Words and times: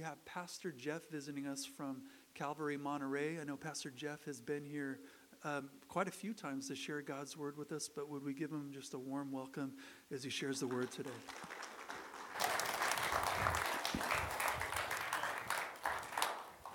We 0.00 0.04
have 0.06 0.24
Pastor 0.24 0.72
Geoff 0.72 1.02
visiting 1.10 1.46
us 1.46 1.66
from 1.66 2.00
Calvary 2.32 2.78
Monterey. 2.78 3.38
I 3.38 3.44
know 3.44 3.54
Pastor 3.54 3.90
Geoff 3.90 4.24
has 4.24 4.40
been 4.40 4.64
here 4.64 5.00
um, 5.44 5.68
quite 5.88 6.08
a 6.08 6.10
few 6.10 6.32
times 6.32 6.68
to 6.68 6.74
share 6.74 7.02
God's 7.02 7.36
word 7.36 7.58
with 7.58 7.70
us, 7.70 7.86
but 7.94 8.08
would 8.08 8.24
we 8.24 8.32
give 8.32 8.50
him 8.50 8.70
just 8.72 8.94
a 8.94 8.98
warm 8.98 9.30
welcome 9.30 9.72
as 10.10 10.24
he 10.24 10.30
shares 10.30 10.58
the 10.58 10.66
word 10.66 10.90
today? 10.90 11.10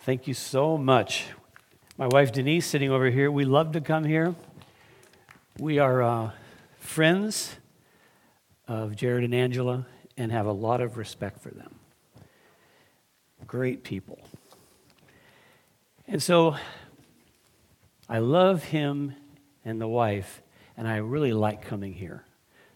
Thank 0.02 0.28
you 0.28 0.36
so 0.36 0.78
much. 0.78 1.30
My 1.98 2.06
wife 2.06 2.32
Denise 2.32 2.68
sitting 2.68 2.92
over 2.92 3.10
here. 3.10 3.32
We 3.32 3.44
love 3.44 3.72
to 3.72 3.82
come 3.82 4.04
here. 4.04 4.36
We 5.58 5.80
are 5.80 6.04
uh, 6.04 6.32
friends 6.78 7.56
of 8.68 8.96
Jared 8.96 9.24
and 9.24 9.34
Angela 9.34 9.88
and 10.16 10.32
have 10.32 10.46
a 10.46 10.52
lot 10.52 10.80
of 10.80 10.98
respect 10.98 11.42
for 11.42 11.50
them 11.50 11.80
great 13.48 13.84
people. 13.84 14.20
And 16.08 16.22
so 16.22 16.56
I 18.08 18.20
love 18.20 18.64
him 18.66 19.16
and 19.64 19.82
the 19.82 19.88
wife, 19.88 20.42
and 20.78 20.88
I 20.88 20.98
really 20.98 21.34
like 21.34 21.64
coming 21.64 21.94
here. 21.94 22.24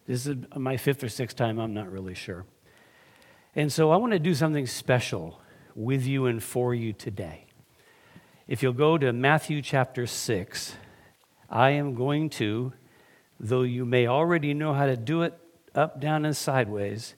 This 0.08 0.26
is 0.26 0.38
my 0.56 0.78
fifth 0.78 1.04
or 1.04 1.10
sixth 1.10 1.38
time, 1.38 1.60
I'm 1.60 1.74
not 1.74 1.92
really 1.92 2.16
sure. 2.16 2.46
And 3.56 3.72
so 3.72 3.92
I 3.92 3.98
want 3.98 4.14
to 4.14 4.20
do 4.20 4.34
something 4.34 4.66
special 4.66 5.40
with 5.76 6.06
you 6.06 6.26
and 6.26 6.42
for 6.42 6.74
you 6.74 6.94
today. 6.94 7.46
If 8.48 8.64
you'll 8.64 8.74
go 8.74 8.98
to 8.98 9.14
Matthew 9.14 9.62
chapter 9.62 10.08
6, 10.08 10.74
I 11.50 11.72
am 11.72 11.94
going 11.94 12.32
to, 12.32 12.74
though 13.40 13.62
you 13.62 13.86
may 13.86 14.08
already 14.08 14.56
know 14.56 14.74
how 14.74 14.88
to 14.88 14.98
do 14.98 15.22
it 15.22 15.38
up, 15.76 16.02
down, 16.02 16.26
and 16.26 16.36
sideways, 16.36 17.14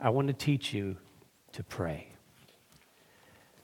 I 0.00 0.10
want 0.10 0.26
to 0.26 0.34
teach 0.34 0.74
you 0.74 0.96
to 1.52 1.62
pray. 1.62 2.09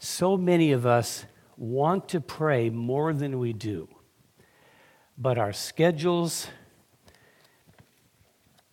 So 0.08 0.36
many 0.36 0.70
of 0.70 0.86
us 0.86 1.26
want 1.56 2.10
to 2.10 2.20
pray 2.20 2.70
more 2.70 3.12
than 3.12 3.40
we 3.40 3.52
do, 3.52 3.88
but 5.18 5.36
our 5.36 5.52
schedules, 5.52 6.46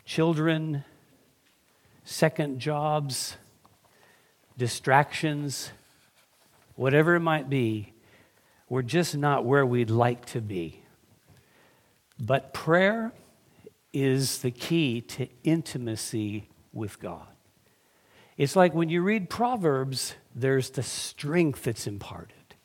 children, 0.05 0.85
second 2.03 2.59
jobs, 2.59 3.35
distractions, 4.59 5.71
whatever 6.75 7.15
it 7.15 7.21
might 7.21 7.49
be, 7.49 7.93
we're 8.69 8.83
just 8.83 9.17
not 9.17 9.43
where 9.43 9.65
we'd 9.65 9.89
like 9.89 10.27
to 10.27 10.39
be. 10.39 10.83
But 12.19 12.53
prayer 12.53 13.11
is 13.91 14.37
the 14.37 14.51
key 14.51 15.01
to 15.01 15.27
intimacy 15.43 16.47
with 16.71 16.99
God. 16.99 17.25
It's 18.37 18.55
like 18.55 18.75
when 18.75 18.89
you 18.89 19.01
read 19.01 19.31
Proverbs, 19.31 20.13
there's 20.35 20.71
the 20.71 20.83
strength 20.83 21.63
that's 21.63 21.87
imparted. 21.87 22.55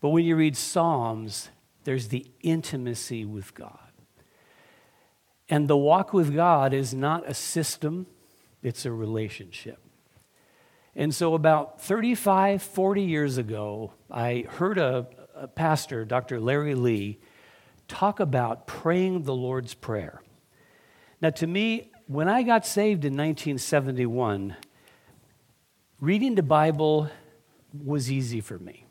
But 0.00 0.10
when 0.10 0.24
you 0.24 0.36
read 0.36 0.56
Psalms, 0.56 1.50
there's 1.84 2.08
the 2.08 2.26
intimacy 2.42 3.24
with 3.24 3.54
God. 3.54 3.78
And 5.48 5.68
the 5.68 5.76
walk 5.76 6.12
with 6.12 6.34
God 6.34 6.72
is 6.72 6.94
not 6.94 7.28
a 7.28 7.34
system, 7.34 8.06
it's 8.62 8.86
a 8.86 8.92
relationship. 8.92 9.78
And 10.96 11.14
so, 11.14 11.34
about 11.34 11.80
35, 11.80 12.62
40 12.62 13.02
years 13.02 13.36
ago, 13.36 13.92
I 14.10 14.46
heard 14.48 14.78
a, 14.78 15.06
a 15.34 15.48
pastor, 15.48 16.04
Dr. 16.04 16.40
Larry 16.40 16.74
Lea, 16.74 17.18
talk 17.88 18.20
about 18.20 18.66
praying 18.66 19.24
the 19.24 19.34
Lord's 19.34 19.74
Prayer. 19.74 20.22
Now, 21.20 21.30
to 21.30 21.46
me, 21.46 21.90
when 22.06 22.28
I 22.28 22.42
got 22.42 22.64
saved 22.64 23.04
in 23.04 23.12
1971, 23.14 24.56
reading 26.00 26.34
the 26.34 26.42
Bible 26.42 27.08
was 27.84 28.10
easy 28.10 28.40
for 28.40 28.58
me. 28.58 28.86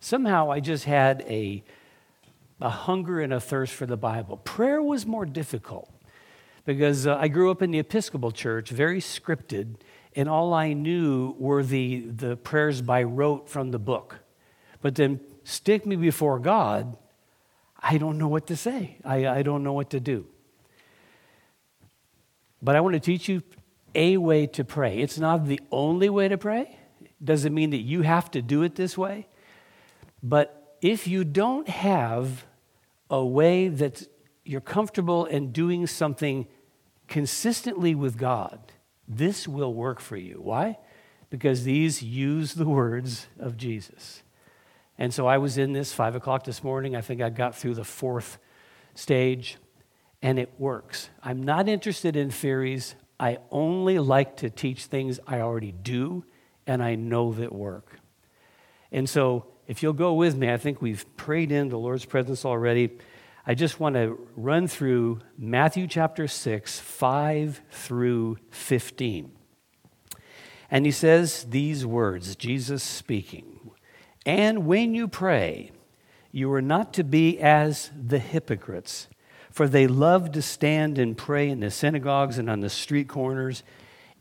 Somehow 0.00 0.50
I 0.50 0.60
just 0.60 0.84
had 0.84 1.22
a, 1.22 1.62
a 2.60 2.68
hunger 2.68 3.20
and 3.20 3.32
a 3.32 3.40
thirst 3.40 3.74
for 3.74 3.86
the 3.86 3.96
Bible. 3.96 4.36
Prayer 4.38 4.82
was 4.82 5.06
more 5.06 5.26
difficult 5.26 5.90
because 6.64 7.06
uh, 7.06 7.16
I 7.16 7.28
grew 7.28 7.50
up 7.50 7.62
in 7.62 7.70
the 7.70 7.78
Episcopal 7.78 8.30
Church, 8.30 8.70
very 8.70 9.00
scripted, 9.00 9.76
and 10.14 10.28
all 10.28 10.52
I 10.52 10.72
knew 10.72 11.34
were 11.38 11.62
the, 11.62 12.00
the 12.00 12.36
prayers 12.36 12.82
by 12.82 13.02
rote 13.02 13.48
from 13.48 13.70
the 13.70 13.78
book. 13.78 14.16
But 14.80 14.94
then 14.94 15.20
stick 15.44 15.86
me 15.86 15.96
before 15.96 16.38
God, 16.38 16.96
I 17.80 17.98
don't 17.98 18.18
know 18.18 18.28
what 18.28 18.46
to 18.48 18.56
say. 18.56 18.98
I, 19.04 19.26
I 19.26 19.42
don't 19.42 19.62
know 19.62 19.72
what 19.72 19.90
to 19.90 20.00
do. 20.00 20.26
But 22.60 22.76
I 22.76 22.80
want 22.80 22.94
to 22.94 23.00
teach 23.00 23.28
you 23.28 23.42
a 23.94 24.16
way 24.16 24.46
to 24.46 24.64
pray. 24.64 24.98
It's 24.98 25.18
not 25.18 25.46
the 25.46 25.60
only 25.70 26.08
way 26.08 26.28
to 26.28 26.38
pray. 26.38 26.78
Doesn't 27.22 27.54
mean 27.54 27.70
that 27.70 27.78
you 27.78 28.02
have 28.02 28.30
to 28.32 28.42
do 28.42 28.62
it 28.62 28.76
this 28.76 28.96
way. 28.96 29.26
But 30.22 30.76
if 30.80 31.06
you 31.06 31.24
don't 31.24 31.68
have 31.68 32.44
a 33.10 33.24
way 33.24 33.68
that 33.68 34.06
you're 34.44 34.60
comfortable 34.60 35.24
in 35.24 35.52
doing 35.52 35.86
something 35.86 36.46
consistently 37.08 37.94
with 37.94 38.16
God, 38.16 38.72
this 39.06 39.48
will 39.48 39.74
work 39.74 40.00
for 40.00 40.16
you. 40.16 40.40
Why? 40.42 40.78
Because 41.30 41.64
these 41.64 42.02
use 42.02 42.54
the 42.54 42.66
words 42.66 43.26
of 43.38 43.56
Jesus. 43.56 44.22
And 44.98 45.14
so 45.14 45.26
I 45.26 45.38
was 45.38 45.58
in 45.58 45.72
this 45.72 45.92
five 45.92 46.14
o'clock 46.14 46.44
this 46.44 46.62
morning. 46.62 46.96
I 46.96 47.00
think 47.00 47.20
I 47.20 47.30
got 47.30 47.54
through 47.54 47.74
the 47.74 47.84
fourth 47.84 48.38
stage, 48.94 49.56
and 50.20 50.38
it 50.38 50.52
works. 50.58 51.08
I'm 51.22 51.42
not 51.42 51.68
interested 51.68 52.16
in 52.16 52.30
theories. 52.30 52.96
I 53.20 53.38
only 53.50 53.98
like 53.98 54.36
to 54.38 54.50
teach 54.50 54.86
things 54.86 55.18
I 55.26 55.40
already 55.40 55.72
do 55.72 56.24
and 56.66 56.82
I 56.82 56.94
know 56.94 57.32
that 57.32 57.52
work. 57.52 57.98
And 58.92 59.08
so, 59.08 59.46
if 59.66 59.82
you'll 59.82 59.92
go 59.92 60.14
with 60.14 60.36
me, 60.36 60.50
I 60.50 60.56
think 60.56 60.80
we've 60.80 61.04
prayed 61.16 61.52
in 61.52 61.68
the 61.68 61.78
Lord's 61.78 62.06
presence 62.06 62.44
already. 62.44 62.96
I 63.46 63.54
just 63.54 63.78
want 63.80 63.96
to 63.96 64.18
run 64.34 64.66
through 64.66 65.20
Matthew 65.36 65.86
chapter 65.86 66.26
6, 66.26 66.80
5 66.80 67.60
through 67.70 68.38
15. 68.50 69.32
And 70.70 70.86
he 70.86 70.92
says 70.92 71.44
these 71.44 71.84
words, 71.84 72.36
Jesus 72.36 72.82
speaking. 72.82 73.70
And 74.24 74.66
when 74.66 74.94
you 74.94 75.08
pray, 75.08 75.70
you 76.30 76.52
are 76.52 76.62
not 76.62 76.92
to 76.94 77.04
be 77.04 77.38
as 77.40 77.90
the 77.98 78.18
hypocrites, 78.18 79.08
for 79.58 79.66
they 79.66 79.88
love 79.88 80.30
to 80.30 80.40
stand 80.40 81.00
and 81.00 81.18
pray 81.18 81.48
in 81.48 81.58
the 81.58 81.68
synagogues 81.68 82.38
and 82.38 82.48
on 82.48 82.60
the 82.60 82.70
street 82.70 83.08
corners 83.08 83.64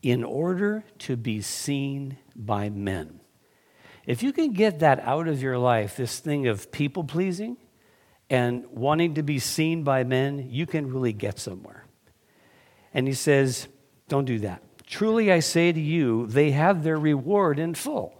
in 0.01 0.23
order 0.23 0.83
to 0.97 1.15
be 1.15 1.43
seen 1.43 2.17
by 2.35 2.71
men. 2.71 3.19
If 4.07 4.23
you 4.23 4.33
can 4.33 4.51
get 4.53 4.79
that 4.79 4.99
out 5.01 5.27
of 5.27 5.39
your 5.39 5.59
life, 5.59 5.95
this 5.95 6.17
thing 6.17 6.47
of 6.47 6.71
people 6.71 7.03
pleasing 7.03 7.55
and 8.31 8.65
wanting 8.71 9.13
to 9.13 9.21
be 9.21 9.37
seen 9.37 9.83
by 9.83 10.03
men, 10.03 10.47
you 10.49 10.65
can 10.65 10.91
really 10.91 11.13
get 11.13 11.37
somewhere. 11.37 11.85
And 12.91 13.07
he 13.07 13.13
says, 13.13 13.67
Don't 14.07 14.25
do 14.25 14.39
that. 14.39 14.63
Truly 14.87 15.31
I 15.31 15.41
say 15.41 15.71
to 15.71 15.79
you, 15.79 16.25
they 16.25 16.49
have 16.49 16.81
their 16.81 16.97
reward 16.97 17.59
in 17.59 17.75
full. 17.75 18.19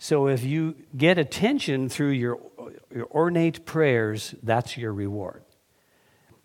So 0.00 0.26
if 0.26 0.42
you 0.42 0.74
get 0.96 1.18
attention 1.18 1.88
through 1.88 2.10
your, 2.10 2.40
your 2.92 3.06
ornate 3.12 3.64
prayers, 3.64 4.34
that's 4.42 4.76
your 4.76 4.92
reward. 4.92 5.44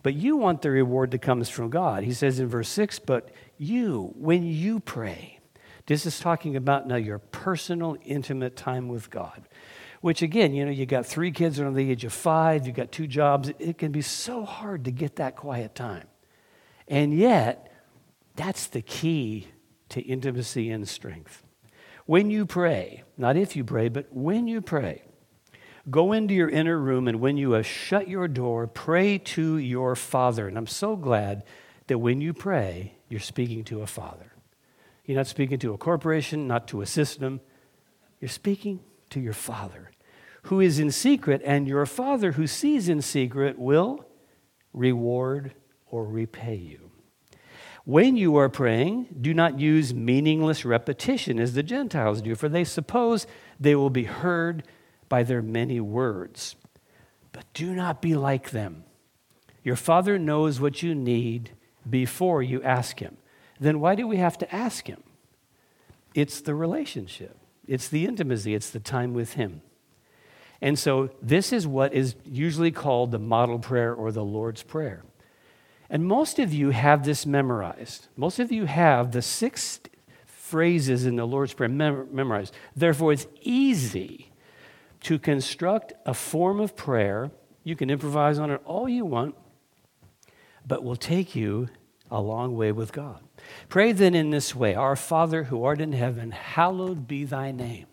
But 0.08 0.16
you 0.16 0.38
want 0.38 0.62
the 0.62 0.72
reward 0.72 1.12
that 1.12 1.22
comes 1.22 1.50
from 1.50 1.70
God. 1.70 2.06
He 2.06 2.14
says 2.14 2.40
in 2.40 2.48
verse 2.48 2.70
6 2.70 3.00
But 3.00 3.30
you, 3.58 4.14
when 4.16 4.46
you 4.46 4.80
pray, 4.80 5.42
this 5.86 6.06
is 6.06 6.18
talking 6.18 6.56
about 6.56 6.88
now 6.88 6.96
your 6.96 7.20
personal, 7.20 7.98
intimate 8.06 8.56
time 8.56 8.88
with 8.88 9.10
God. 9.10 9.50
Which 10.00 10.22
again, 10.22 10.54
you 10.54 10.64
know, 10.64 10.72
you 10.72 10.86
got 10.86 11.06
three 11.06 11.30
kids 11.34 11.60
under 11.60 11.74
the 11.74 11.92
age 11.92 12.06
of 12.06 12.14
five, 12.14 12.66
you 12.66 12.72
got 12.72 12.94
two 12.94 13.06
jobs. 13.06 13.52
It 13.60 13.78
can 13.78 13.92
be 13.92 14.02
so 14.02 14.46
hard 14.46 14.86
to 14.86 14.92
get 14.92 15.18
that 15.18 15.36
quiet 15.36 15.76
time. 15.76 16.08
And 16.88 17.14
yet, 17.14 17.70
that's 18.38 18.68
the 18.68 18.82
key 18.82 19.50
to 19.90 20.00
intimacy 20.00 20.70
and 20.70 20.88
strength. 20.88 21.44
When 22.06 22.32
you 22.32 22.46
pray, 22.46 23.04
not 23.18 23.36
if 23.36 23.58
you 23.58 23.66
pray, 23.66 23.90
but 23.90 24.08
when 24.14 24.48
you 24.48 24.62
pray, 24.62 25.04
go 25.90 26.12
into 26.12 26.34
your 26.34 26.50
inner 26.50 26.78
room 26.78 27.08
and 27.08 27.20
when 27.20 27.38
you 27.38 27.52
have 27.52 27.66
shut 27.66 28.08
your 28.08 28.28
door, 28.28 28.68
pray 28.68 29.18
to 29.18 29.58
your 29.58 29.96
Father. 29.96 30.48
And 30.48 30.58
I'm 30.58 30.68
so 30.68 30.96
glad 30.96 31.44
that 31.88 32.00
when 32.00 32.22
you 32.22 32.34
pray, 32.34 32.94
you're 33.10 33.20
speaking 33.20 33.64
to 33.66 33.82
a 33.82 33.88
father. 33.88 34.34
You're 35.06 35.18
not 35.18 35.28
speaking 35.28 35.60
to 35.60 35.74
a 35.74 35.78
corporation, 35.78 36.48
not 36.48 36.68
to 36.70 36.82
a 36.82 36.86
system. 36.86 37.40
You're 38.20 38.30
speaking 38.30 38.82
to 39.12 39.20
your 39.20 39.34
father 39.34 39.92
who 40.44 40.60
is 40.62 40.80
in 40.80 40.92
secret, 40.92 41.42
and 41.44 41.68
your 41.68 41.86
father 41.86 42.34
who 42.34 42.48
sees 42.48 42.88
in 42.88 43.02
secret 43.02 43.60
will 43.60 44.06
reward 44.74 45.54
or 45.88 46.06
repay 46.06 46.56
you. 46.56 46.90
When 47.84 48.16
you 48.16 48.38
are 48.38 48.50
praying, 48.50 49.08
do 49.20 49.34
not 49.34 49.60
use 49.60 49.94
meaningless 49.94 50.64
repetition 50.64 51.40
as 51.40 51.54
the 51.54 51.64
Gentiles 51.64 52.22
do, 52.22 52.36
for 52.36 52.48
they 52.48 52.64
suppose 52.64 53.28
they 53.60 53.76
will 53.76 53.90
be 53.90 54.04
heard 54.04 54.64
by 55.10 55.24
their 55.24 55.42
many 55.42 55.80
words. 55.80 56.56
But 57.32 57.46
do 57.54 57.74
not 57.74 58.02
be 58.02 58.16
like 58.16 58.52
them. 58.52 58.84
Your 59.64 59.76
Father 59.76 60.18
knows 60.18 60.60
what 60.60 60.82
you 60.82 60.96
need 60.96 61.52
before 61.90 62.42
you 62.42 62.62
ask 62.64 63.00
Him. 63.00 63.18
Then 63.60 63.80
why 63.80 63.96
do 63.96 64.08
we 64.08 64.18
have 64.18 64.38
to 64.40 64.56
ask 64.56 64.88
Him? 64.88 65.04
It's 66.14 66.42
the 66.42 66.56
relationship. 66.56 67.38
It's 67.68 67.90
the 67.90 68.06
intimacy, 68.06 68.54
it's 68.56 68.70
the 68.70 68.80
time 68.80 69.14
with 69.14 69.34
Him. 69.34 69.62
And 70.62 70.80
so, 70.80 71.12
this 71.22 71.54
is 71.54 71.68
what 71.68 71.94
is 71.94 72.16
usually 72.26 72.72
called 72.72 73.12
the 73.12 73.20
model 73.20 73.60
prayer 73.60 73.94
or 73.94 74.12
the 74.12 74.24
Lord's 74.24 74.64
Prayer. 74.64 75.04
And 75.90 76.06
most 76.06 76.40
of 76.40 76.54
you 76.54 76.72
have 76.72 77.06
this 77.06 77.26
memorized. 77.26 78.08
Most 78.18 78.40
of 78.40 78.52
you 78.52 78.66
have 78.66 79.12
the 79.12 79.22
six 79.22 79.80
phrases 80.26 81.06
in 81.06 81.16
the 81.16 81.26
Lord's 81.26 81.54
Prayer 81.54 81.70
mem- 81.70 82.08
memorized. 82.12 82.54
Therefore, 82.76 83.14
it's 83.14 83.28
easy 83.42 84.32
to 85.08 85.18
construct 85.18 85.94
a 86.06 86.14
form 86.14 86.60
of 86.60 86.76
prayer. 86.76 87.32
You 87.64 87.78
can 87.78 87.90
improvise 87.90 88.40
on 88.40 88.52
it 88.52 88.60
all 88.66 88.90
you 88.90 89.06
want, 89.06 89.36
but 90.68 90.84
will 90.84 90.98
take 90.98 91.34
you 91.34 91.70
a 92.12 92.20
long 92.20 92.58
way 92.58 92.74
with 92.74 92.92
God. 92.92 93.22
Pray 93.70 93.94
then 93.94 94.14
in 94.14 94.32
this 94.32 94.54
way 94.54 94.76
Our 94.76 94.98
Father 94.98 95.46
who 95.46 95.64
art 95.64 95.80
in 95.80 95.94
heaven, 95.94 96.32
hallowed 96.32 97.08
be 97.08 97.24
thy 97.24 97.54
name. 97.54 97.86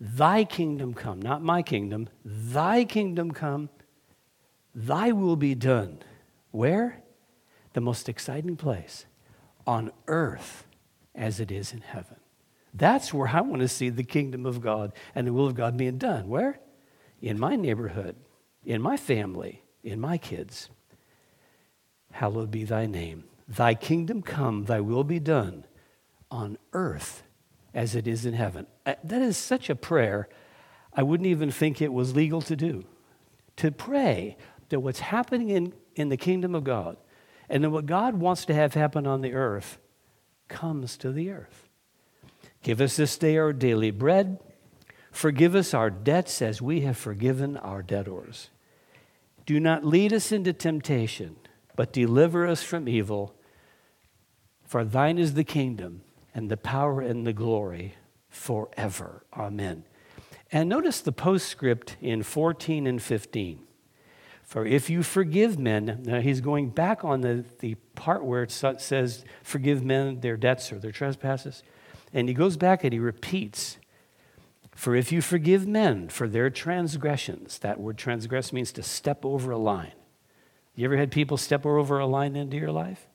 Thy 0.00 0.44
kingdom 0.44 0.94
come, 0.94 1.20
not 1.20 1.42
my 1.42 1.60
kingdom, 1.60 2.08
thy 2.24 2.84
kingdom 2.84 3.32
come, 3.32 3.68
thy 4.74 5.12
will 5.12 5.36
be 5.36 5.54
done. 5.54 5.98
Where? 6.52 7.02
The 7.74 7.82
most 7.82 8.08
exciting 8.08 8.56
place 8.56 9.04
on 9.66 9.92
earth 10.06 10.64
as 11.14 11.38
it 11.38 11.50
is 11.50 11.74
in 11.74 11.82
heaven. 11.82 12.17
That's 12.74 13.12
where 13.12 13.28
I 13.28 13.40
want 13.40 13.60
to 13.62 13.68
see 13.68 13.88
the 13.88 14.04
kingdom 14.04 14.46
of 14.46 14.60
God 14.60 14.92
and 15.14 15.26
the 15.26 15.32
will 15.32 15.46
of 15.46 15.54
God 15.54 15.76
being 15.76 15.98
done. 15.98 16.28
Where? 16.28 16.60
In 17.20 17.38
my 17.38 17.56
neighborhood, 17.56 18.16
in 18.64 18.80
my 18.80 18.96
family, 18.96 19.62
in 19.82 20.00
my 20.00 20.18
kids. 20.18 20.68
Hallowed 22.12 22.50
be 22.50 22.64
thy 22.64 22.86
name. 22.86 23.24
Thy 23.48 23.74
kingdom 23.74 24.22
come, 24.22 24.64
thy 24.64 24.80
will 24.80 25.04
be 25.04 25.18
done 25.18 25.64
on 26.30 26.58
earth 26.72 27.22
as 27.74 27.94
it 27.94 28.06
is 28.06 28.26
in 28.26 28.34
heaven. 28.34 28.66
Uh, 28.84 28.94
that 29.04 29.22
is 29.22 29.36
such 29.36 29.70
a 29.70 29.74
prayer, 29.74 30.28
I 30.92 31.02
wouldn't 31.02 31.26
even 31.26 31.50
think 31.50 31.80
it 31.80 31.92
was 31.92 32.14
legal 32.14 32.42
to 32.42 32.56
do. 32.56 32.84
To 33.56 33.70
pray 33.70 34.36
that 34.68 34.80
what's 34.80 35.00
happening 35.00 35.50
in, 35.50 35.72
in 35.96 36.08
the 36.08 36.16
kingdom 36.16 36.54
of 36.54 36.64
God 36.64 36.96
and 37.48 37.64
then 37.64 37.72
what 37.72 37.86
God 37.86 38.14
wants 38.16 38.44
to 38.46 38.54
have 38.54 38.74
happen 38.74 39.06
on 39.06 39.22
the 39.22 39.32
earth 39.32 39.78
comes 40.48 40.96
to 40.98 41.12
the 41.12 41.30
earth. 41.30 41.67
Give 42.62 42.80
us 42.80 42.96
this 42.96 43.16
day 43.16 43.36
our 43.36 43.52
daily 43.52 43.90
bread. 43.90 44.38
Forgive 45.10 45.54
us 45.54 45.74
our 45.74 45.90
debts 45.90 46.42
as 46.42 46.60
we 46.60 46.82
have 46.82 46.96
forgiven 46.96 47.56
our 47.56 47.82
debtors. 47.82 48.50
Do 49.46 49.58
not 49.58 49.84
lead 49.84 50.12
us 50.12 50.30
into 50.30 50.52
temptation, 50.52 51.36
but 51.74 51.92
deliver 51.92 52.46
us 52.46 52.62
from 52.62 52.88
evil. 52.88 53.34
For 54.66 54.84
thine 54.84 55.18
is 55.18 55.34
the 55.34 55.44
kingdom 55.44 56.02
and 56.34 56.50
the 56.50 56.56
power 56.56 57.00
and 57.00 57.26
the 57.26 57.32
glory 57.32 57.94
forever. 58.28 59.24
Amen. 59.32 59.84
And 60.52 60.68
notice 60.68 61.00
the 61.00 61.12
postscript 61.12 61.96
in 62.00 62.22
14 62.22 62.86
and 62.86 63.02
15. 63.02 63.60
For 64.42 64.64
if 64.64 64.88
you 64.88 65.02
forgive 65.02 65.58
men, 65.58 66.02
now 66.06 66.20
he's 66.20 66.40
going 66.40 66.70
back 66.70 67.04
on 67.04 67.20
the, 67.20 67.44
the 67.58 67.74
part 67.94 68.24
where 68.24 68.42
it 68.42 68.50
says, 68.50 69.24
forgive 69.42 69.84
men 69.84 70.20
their 70.20 70.38
debts 70.38 70.72
or 70.72 70.78
their 70.78 70.92
trespasses. 70.92 71.62
And 72.12 72.28
he 72.28 72.34
goes 72.34 72.56
back 72.56 72.84
and 72.84 72.92
he 72.92 72.98
repeats, 72.98 73.78
for 74.74 74.94
if 74.94 75.12
you 75.12 75.20
forgive 75.20 75.66
men 75.66 76.08
for 76.08 76.28
their 76.28 76.50
transgressions, 76.50 77.58
that 77.58 77.80
word 77.80 77.98
transgress 77.98 78.52
means 78.52 78.72
to 78.72 78.82
step 78.82 79.24
over 79.24 79.50
a 79.50 79.58
line. 79.58 79.92
You 80.74 80.84
ever 80.84 80.96
had 80.96 81.10
people 81.10 81.36
step 81.36 81.66
over 81.66 81.98
a 81.98 82.06
line 82.06 82.36
into 82.36 82.56
your 82.56 82.70
life? 82.70 83.08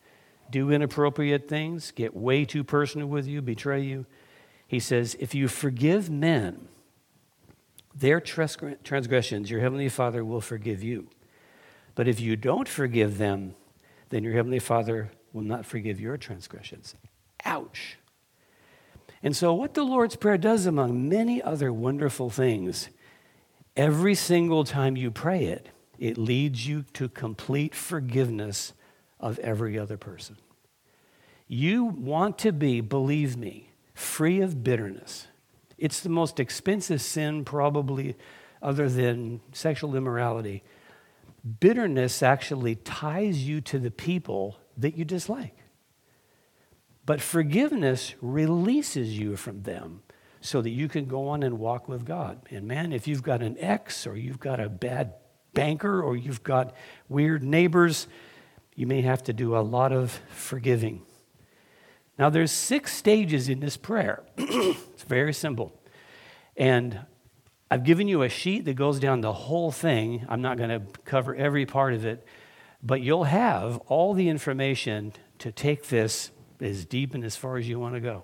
Do 0.51 0.71
inappropriate 0.71 1.47
things, 1.47 1.91
get 1.91 2.15
way 2.15 2.45
too 2.45 2.63
personal 2.63 3.07
with 3.07 3.25
you, 3.25 3.41
betray 3.41 3.81
you? 3.81 4.05
He 4.67 4.79
says, 4.79 5.15
if 5.19 5.33
you 5.33 5.47
forgive 5.47 6.09
men 6.09 6.67
their 7.95 8.19
transgressions, 8.19 9.49
your 9.49 9.61
heavenly 9.61 9.89
Father 9.89 10.25
will 10.25 10.41
forgive 10.41 10.83
you. 10.83 11.07
But 11.95 12.07
if 12.07 12.19
you 12.19 12.35
don't 12.35 12.67
forgive 12.67 13.17
them, 13.17 13.55
then 14.09 14.23
your 14.23 14.33
Heavenly 14.33 14.59
Father 14.59 15.11
will 15.31 15.43
not 15.43 15.65
forgive 15.65 15.99
your 15.99 16.17
transgressions. 16.17 16.95
Ouch. 17.45 17.97
And 19.23 19.35
so, 19.35 19.53
what 19.53 19.73
the 19.73 19.83
Lord's 19.83 20.15
Prayer 20.15 20.37
does, 20.37 20.65
among 20.65 21.09
many 21.09 21.41
other 21.41 21.71
wonderful 21.71 22.29
things, 22.29 22.89
every 23.75 24.13
single 24.13 24.63
time 24.65 24.97
you 24.97 25.09
pray 25.09 25.45
it, 25.45 25.69
it 25.97 26.17
leads 26.17 26.67
you 26.67 26.83
to 26.93 27.07
complete 27.07 27.73
forgiveness 27.73 28.73
of 29.19 29.39
every 29.39 29.79
other 29.79 29.97
person. 29.97 30.35
You 31.47 31.85
want 31.85 32.37
to 32.39 32.51
be, 32.51 32.81
believe 32.81 33.37
me, 33.37 33.69
free 33.93 34.41
of 34.41 34.63
bitterness. 34.63 35.27
It's 35.77 36.01
the 36.01 36.09
most 36.09 36.39
expensive 36.39 37.01
sin, 37.01 37.45
probably, 37.45 38.15
other 38.61 38.89
than 38.89 39.39
sexual 39.53 39.95
immorality 39.95 40.63
Bitterness 41.59 42.23
actually 42.23 42.75
ties 42.75 43.45
you 43.45 43.59
to 43.61 43.77
the 43.77 43.91
people 43.91 44.57
that 44.77 44.97
you 44.97 45.03
dislike. 45.03 45.55
But 47.05 47.21
forgiveness 47.21 48.15
releases 48.21 49.17
you 49.17 49.35
from 49.35 49.63
them 49.63 50.03
so 50.39 50.61
that 50.61 50.69
you 50.69 50.87
can 50.87 51.05
go 51.05 51.27
on 51.29 51.43
and 51.43 51.59
walk 51.59 51.87
with 51.87 52.05
God. 52.05 52.47
And 52.49 52.67
man, 52.67 52.91
if 52.91 53.07
you've 53.07 53.23
got 53.23 53.41
an 53.41 53.57
ex 53.59 54.05
or 54.07 54.15
you've 54.15 54.39
got 54.39 54.59
a 54.59 54.69
bad 54.69 55.13
banker 55.53 56.01
or 56.01 56.15
you've 56.15 56.43
got 56.43 56.75
weird 57.07 57.43
neighbors, 57.43 58.07
you 58.75 58.87
may 58.87 59.01
have 59.01 59.23
to 59.23 59.33
do 59.33 59.55
a 59.55 59.59
lot 59.59 59.91
of 59.91 60.11
forgiving. 60.29 61.05
Now 62.17 62.29
there's 62.29 62.51
six 62.51 62.93
stages 62.93 63.49
in 63.49 63.59
this 63.59 63.77
prayer. 63.77 64.23
it's 64.37 65.03
very 65.03 65.33
simple. 65.33 65.79
And 66.55 66.99
I've 67.71 67.83
given 67.83 68.07
you 68.07 68.21
a 68.21 68.29
sheet 68.29 68.65
that 68.65 68.75
goes 68.75 68.99
down 68.99 69.21
the 69.21 69.33
whole 69.33 69.71
thing. 69.71 70.25
I'm 70.29 70.41
not 70.41 70.57
going 70.57 70.69
to 70.69 70.81
cover 71.05 71.33
every 71.35 71.65
part 71.65 71.93
of 71.93 72.05
it, 72.05 72.25
but 72.83 73.01
you'll 73.01 73.23
have 73.23 73.77
all 73.87 74.13
the 74.13 74.29
information 74.29 75.13
to 75.39 75.51
take 75.51 75.87
this 75.87 76.31
as 76.63 76.85
deep 76.85 77.13
and 77.13 77.23
as 77.23 77.35
far 77.35 77.57
as 77.57 77.67
you 77.67 77.79
want 77.79 77.95
to 77.95 78.01
go. 78.01 78.23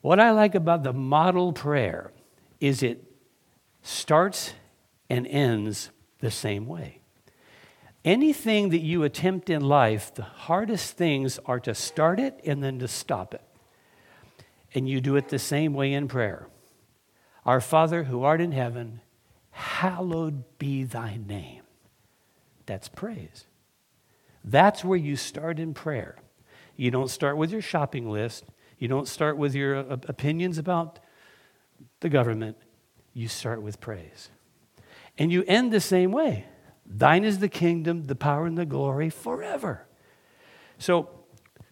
What 0.00 0.18
I 0.18 0.30
like 0.30 0.54
about 0.54 0.82
the 0.82 0.92
model 0.92 1.52
prayer 1.52 2.12
is 2.60 2.82
it 2.82 3.04
starts 3.82 4.54
and 5.08 5.26
ends 5.26 5.90
the 6.20 6.30
same 6.30 6.66
way. 6.66 7.00
Anything 8.04 8.70
that 8.70 8.80
you 8.80 9.02
attempt 9.02 9.50
in 9.50 9.60
life, 9.60 10.14
the 10.14 10.22
hardest 10.22 10.96
things 10.96 11.38
are 11.44 11.60
to 11.60 11.74
start 11.74 12.18
it 12.18 12.40
and 12.46 12.62
then 12.62 12.78
to 12.78 12.88
stop 12.88 13.34
it. 13.34 13.42
And 14.74 14.88
you 14.88 15.00
do 15.00 15.16
it 15.16 15.28
the 15.28 15.38
same 15.38 15.74
way 15.74 15.92
in 15.92 16.08
prayer. 16.08 16.48
Our 17.44 17.60
Father 17.60 18.04
who 18.04 18.22
art 18.22 18.40
in 18.40 18.52
heaven, 18.52 19.00
hallowed 19.50 20.58
be 20.58 20.84
thy 20.84 21.18
name. 21.26 21.62
That's 22.64 22.88
praise. 22.88 23.46
That's 24.44 24.84
where 24.84 24.98
you 24.98 25.16
start 25.16 25.58
in 25.58 25.74
prayer. 25.74 26.16
You 26.80 26.90
don't 26.90 27.10
start 27.10 27.36
with 27.36 27.52
your 27.52 27.60
shopping 27.60 28.08
list, 28.08 28.46
you 28.78 28.88
don't 28.88 29.06
start 29.06 29.36
with 29.36 29.54
your 29.54 29.76
uh, 29.76 29.98
opinions 30.08 30.56
about 30.56 30.98
the 32.00 32.08
government. 32.08 32.56
You 33.12 33.28
start 33.28 33.60
with 33.60 33.82
praise. 33.82 34.30
And 35.18 35.30
you 35.30 35.44
end 35.46 35.74
the 35.74 35.80
same 35.80 36.10
way 36.10 36.46
Thine 36.86 37.22
is 37.22 37.40
the 37.40 37.50
kingdom, 37.50 38.04
the 38.04 38.14
power, 38.14 38.46
and 38.46 38.56
the 38.56 38.64
glory 38.64 39.10
forever. 39.10 39.86
So, 40.78 41.10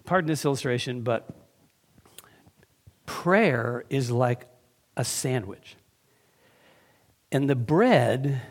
pardon 0.04 0.28
this 0.28 0.44
illustration, 0.44 1.00
but 1.00 1.26
prayer 3.06 3.86
is 3.88 4.10
like 4.10 4.46
a 4.94 5.06
sandwich. 5.06 5.76
And 7.32 7.48
the 7.48 7.56
bread, 7.56 8.42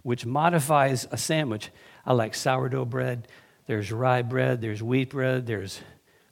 which 0.00 0.24
modifies 0.24 1.06
a 1.10 1.18
sandwich, 1.18 1.68
I 2.06 2.14
like 2.14 2.34
sourdough 2.34 2.86
bread, 2.86 3.28
there's 3.68 3.92
rye 3.92 4.22
bread, 4.22 4.60
there's 4.60 4.82
wheat 4.82 5.10
bread, 5.10 5.46
there's 5.46 5.80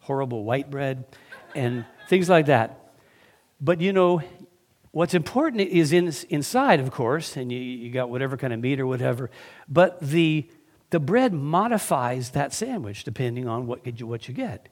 horrible 0.00 0.42
white 0.42 0.70
bread, 0.70 1.04
and 1.54 1.84
things 2.08 2.28
like 2.28 2.46
that. 2.46 2.80
But 3.60 3.80
you 3.80 3.92
know, 3.92 4.22
what's 4.90 5.12
important 5.12 5.60
is 5.60 5.92
in, 5.92 6.10
inside, 6.30 6.80
of 6.80 6.90
course, 6.90 7.36
and 7.36 7.52
you, 7.52 7.58
you 7.58 7.90
got 7.90 8.08
whatever 8.08 8.38
kind 8.38 8.54
of 8.54 8.60
meat 8.60 8.80
or 8.80 8.86
whatever, 8.86 9.30
but 9.68 10.00
the, 10.00 10.48
the 10.88 10.98
bread 10.98 11.34
modifies 11.34 12.30
that 12.30 12.54
sandwich 12.54 13.04
depending 13.04 13.46
on 13.46 13.66
what 13.66 14.00
you, 14.00 14.06
what 14.06 14.26
you 14.26 14.34
get. 14.34 14.68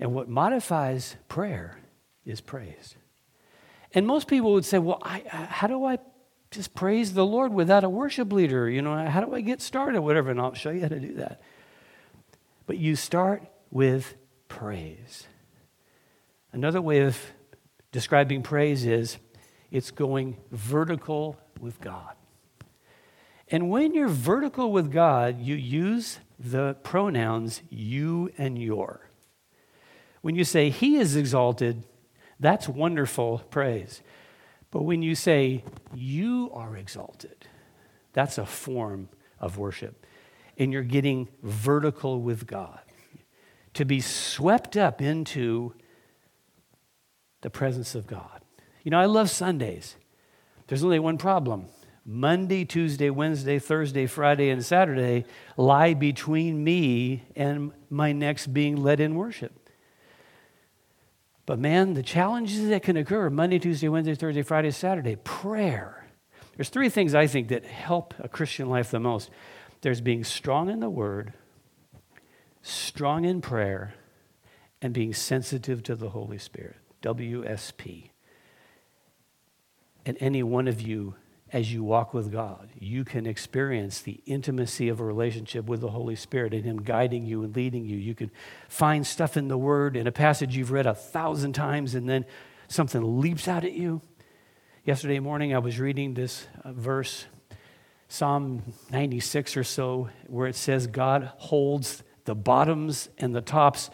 And 0.00 0.14
what 0.14 0.28
modifies 0.28 1.16
prayer 1.28 1.78
is 2.24 2.40
praise. 2.40 2.96
And 3.92 4.06
most 4.06 4.26
people 4.28 4.54
would 4.54 4.64
say, 4.64 4.78
well, 4.78 4.98
I, 5.02 5.22
uh, 5.30 5.46
how 5.46 5.66
do 5.66 5.84
I 5.84 5.98
just 6.50 6.74
praise 6.74 7.12
the 7.12 7.26
Lord 7.26 7.52
without 7.52 7.84
a 7.84 7.90
worship 7.90 8.32
leader? 8.32 8.68
You 8.70 8.80
know, 8.80 9.06
how 9.06 9.20
do 9.20 9.34
I 9.34 9.42
get 9.42 9.60
started? 9.60 10.00
Whatever, 10.00 10.30
and 10.30 10.40
I'll 10.40 10.54
show 10.54 10.70
you 10.70 10.80
how 10.80 10.88
to 10.88 10.98
do 10.98 11.14
that. 11.16 11.42
But 12.66 12.78
you 12.78 12.96
start 12.96 13.42
with 13.70 14.14
praise. 14.48 15.26
Another 16.52 16.80
way 16.80 17.00
of 17.00 17.18
describing 17.90 18.42
praise 18.42 18.84
is 18.84 19.18
it's 19.70 19.90
going 19.90 20.36
vertical 20.50 21.38
with 21.60 21.80
God. 21.80 22.14
And 23.48 23.70
when 23.70 23.94
you're 23.94 24.08
vertical 24.08 24.72
with 24.72 24.90
God, 24.90 25.40
you 25.40 25.54
use 25.54 26.18
the 26.38 26.74
pronouns 26.82 27.62
you 27.70 28.30
and 28.38 28.58
your. 28.58 29.08
When 30.22 30.34
you 30.34 30.44
say 30.44 30.70
He 30.70 30.96
is 30.96 31.16
exalted, 31.16 31.84
That's 32.40 32.68
wonderful 32.68 33.38
praise. 33.50 34.02
But 34.70 34.82
when 34.82 35.02
you 35.02 35.14
say, 35.14 35.64
You 35.94 36.50
are 36.54 36.76
exalted, 36.76 37.46
that's 38.12 38.38
a 38.38 38.46
form 38.46 39.08
of 39.38 39.58
worship. 39.58 40.06
And 40.62 40.72
you're 40.72 40.84
getting 40.84 41.28
vertical 41.42 42.20
with 42.20 42.46
God. 42.46 42.78
To 43.74 43.84
be 43.84 44.00
swept 44.00 44.76
up 44.76 45.02
into 45.02 45.74
the 47.40 47.50
presence 47.50 47.96
of 47.96 48.06
God. 48.06 48.42
You 48.84 48.92
know, 48.92 49.00
I 49.00 49.06
love 49.06 49.28
Sundays. 49.28 49.96
There's 50.68 50.84
only 50.84 51.00
one 51.00 51.18
problem 51.18 51.66
Monday, 52.04 52.64
Tuesday, 52.64 53.10
Wednesday, 53.10 53.58
Thursday, 53.58 54.06
Friday, 54.06 54.50
and 54.50 54.64
Saturday 54.64 55.24
lie 55.56 55.94
between 55.94 56.62
me 56.62 57.24
and 57.34 57.72
my 57.90 58.12
next 58.12 58.54
being 58.54 58.76
led 58.76 59.00
in 59.00 59.16
worship. 59.16 59.68
But 61.44 61.58
man, 61.58 61.94
the 61.94 62.04
challenges 62.04 62.68
that 62.68 62.84
can 62.84 62.96
occur 62.96 63.30
Monday, 63.30 63.58
Tuesday, 63.58 63.88
Wednesday, 63.88 64.14
Thursday, 64.14 64.42
Friday, 64.42 64.70
Saturday, 64.70 65.16
prayer. 65.16 66.06
There's 66.56 66.68
three 66.68 66.88
things 66.88 67.16
I 67.16 67.26
think 67.26 67.48
that 67.48 67.64
help 67.64 68.14
a 68.20 68.28
Christian 68.28 68.68
life 68.68 68.92
the 68.92 69.00
most 69.00 69.28
there's 69.82 70.00
being 70.00 70.24
strong 70.24 70.70
in 70.70 70.80
the 70.80 70.90
Word, 70.90 71.34
strong 72.62 73.24
in 73.24 73.40
prayer, 73.40 73.94
and 74.80 74.94
being 74.94 75.12
sensitive 75.12 75.82
to 75.84 75.94
the 75.94 76.10
Holy 76.10 76.38
Spirit. 76.38 76.76
WSP. 77.02 78.10
And 80.06 80.16
any 80.20 80.42
one 80.42 80.68
of 80.68 80.80
you 80.80 81.16
as 81.52 81.72
you 81.72 81.84
walk 81.84 82.14
with 82.14 82.32
God. 82.32 82.70
You 82.78 83.04
can 83.04 83.26
experience 83.26 84.00
the 84.00 84.20
intimacy 84.24 84.88
of 84.88 85.00
a 85.00 85.04
relationship 85.04 85.66
with 85.66 85.82
the 85.82 85.90
Holy 85.90 86.16
Spirit 86.16 86.54
and 86.54 86.64
Him 86.64 86.82
guiding 86.82 87.26
you 87.26 87.44
and 87.44 87.54
leading 87.54 87.84
you. 87.84 87.98
You 87.98 88.14
can 88.14 88.30
find 88.68 89.06
stuff 89.06 89.36
in 89.36 89.48
the 89.48 89.58
Word, 89.58 89.96
in 89.96 90.06
a 90.06 90.12
passage 90.12 90.56
you've 90.56 90.70
read 90.70 90.86
a 90.86 90.94
thousand 90.94 91.52
times, 91.52 91.94
and 91.94 92.08
then 92.08 92.24
something 92.68 93.20
leaps 93.20 93.48
out 93.48 93.64
at 93.64 93.72
you. 93.72 94.00
Yesterday 94.84 95.18
morning, 95.18 95.54
I 95.54 95.58
was 95.58 95.78
reading 95.78 96.14
this 96.14 96.46
uh, 96.64 96.72
verse, 96.72 97.26
Psalm 98.12 98.62
96 98.90 99.56
or 99.56 99.64
so, 99.64 100.10
where 100.26 100.46
it 100.46 100.54
says, 100.54 100.86
God 100.86 101.32
holds 101.38 102.02
the 102.26 102.34
bottoms 102.34 103.08
and 103.16 103.34
the 103.34 103.40
tops, 103.40 103.88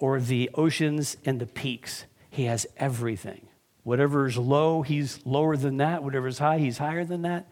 or 0.00 0.18
the 0.18 0.50
oceans 0.54 1.16
and 1.24 1.38
the 1.38 1.46
peaks. 1.46 2.04
He 2.30 2.46
has 2.46 2.66
everything. 2.78 3.46
Whatever 3.84 4.26
is 4.26 4.36
low, 4.36 4.82
he's 4.82 5.24
lower 5.24 5.56
than 5.56 5.76
that. 5.76 6.02
Whatever 6.02 6.26
is 6.26 6.40
high, 6.40 6.58
he's 6.58 6.78
higher 6.78 7.04
than 7.04 7.22
that. 7.22 7.48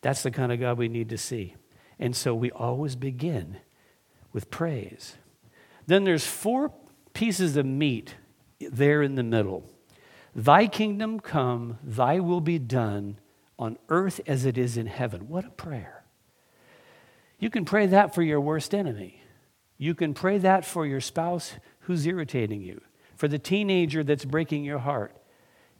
That's 0.00 0.22
the 0.22 0.30
kind 0.30 0.52
of 0.52 0.60
God 0.60 0.78
we 0.78 0.86
need 0.86 1.08
to 1.08 1.18
see. 1.18 1.56
And 1.98 2.14
so 2.14 2.32
we 2.32 2.52
always 2.52 2.94
begin 2.94 3.56
with 4.32 4.48
praise. 4.48 5.16
Then 5.88 6.04
there's 6.04 6.24
four 6.24 6.72
pieces 7.14 7.56
of 7.56 7.66
meat 7.66 8.14
there 8.60 9.02
in 9.02 9.16
the 9.16 9.24
middle. 9.24 9.68
Thy 10.36 10.68
kingdom 10.68 11.18
come, 11.18 11.78
thy 11.82 12.20
will 12.20 12.40
be 12.40 12.60
done 12.60 13.18
on 13.58 13.78
earth 13.88 14.20
as 14.26 14.44
it 14.44 14.58
is 14.58 14.76
in 14.76 14.86
heaven. 14.86 15.28
What 15.28 15.44
a 15.44 15.50
prayer. 15.50 16.04
You 17.38 17.50
can 17.50 17.64
pray 17.64 17.86
that 17.86 18.14
for 18.14 18.22
your 18.22 18.40
worst 18.40 18.74
enemy. 18.74 19.22
You 19.76 19.94
can 19.94 20.14
pray 20.14 20.38
that 20.38 20.64
for 20.64 20.86
your 20.86 21.00
spouse 21.00 21.54
who's 21.80 22.06
irritating 22.06 22.62
you 22.62 22.80
for 23.16 23.28
the 23.28 23.38
teenager 23.38 24.02
that's 24.02 24.24
breaking 24.24 24.64
your 24.64 24.78
heart, 24.78 25.16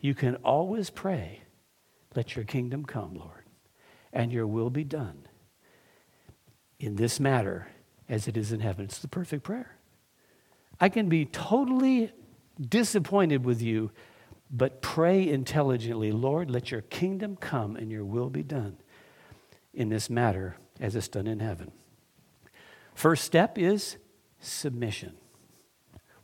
you 0.00 0.14
can 0.14 0.36
always 0.36 0.90
pray, 0.90 1.42
Let 2.14 2.36
your 2.36 2.44
kingdom 2.44 2.84
come, 2.84 3.14
Lord, 3.14 3.44
and 4.12 4.32
your 4.32 4.46
will 4.46 4.70
be 4.70 4.84
done 4.84 5.26
in 6.78 6.96
this 6.96 7.18
matter 7.18 7.68
as 8.08 8.28
it 8.28 8.36
is 8.36 8.52
in 8.52 8.60
heaven. 8.60 8.84
It's 8.84 8.98
the 8.98 9.08
perfect 9.08 9.42
prayer. 9.42 9.76
I 10.80 10.88
can 10.88 11.08
be 11.08 11.24
totally 11.24 12.12
disappointed 12.60 13.44
with 13.44 13.60
you, 13.60 13.90
but 14.50 14.82
pray 14.82 15.28
intelligently, 15.28 16.12
Lord, 16.12 16.50
let 16.50 16.70
your 16.70 16.82
kingdom 16.82 17.36
come 17.36 17.76
and 17.76 17.90
your 17.90 18.04
will 18.04 18.30
be 18.30 18.42
done 18.42 18.76
in 19.72 19.88
this 19.88 20.08
matter 20.08 20.56
as 20.80 20.94
it's 20.94 21.08
done 21.08 21.26
in 21.26 21.40
heaven. 21.40 21.72
First 22.94 23.24
step 23.24 23.58
is 23.58 23.96
submission. 24.40 25.14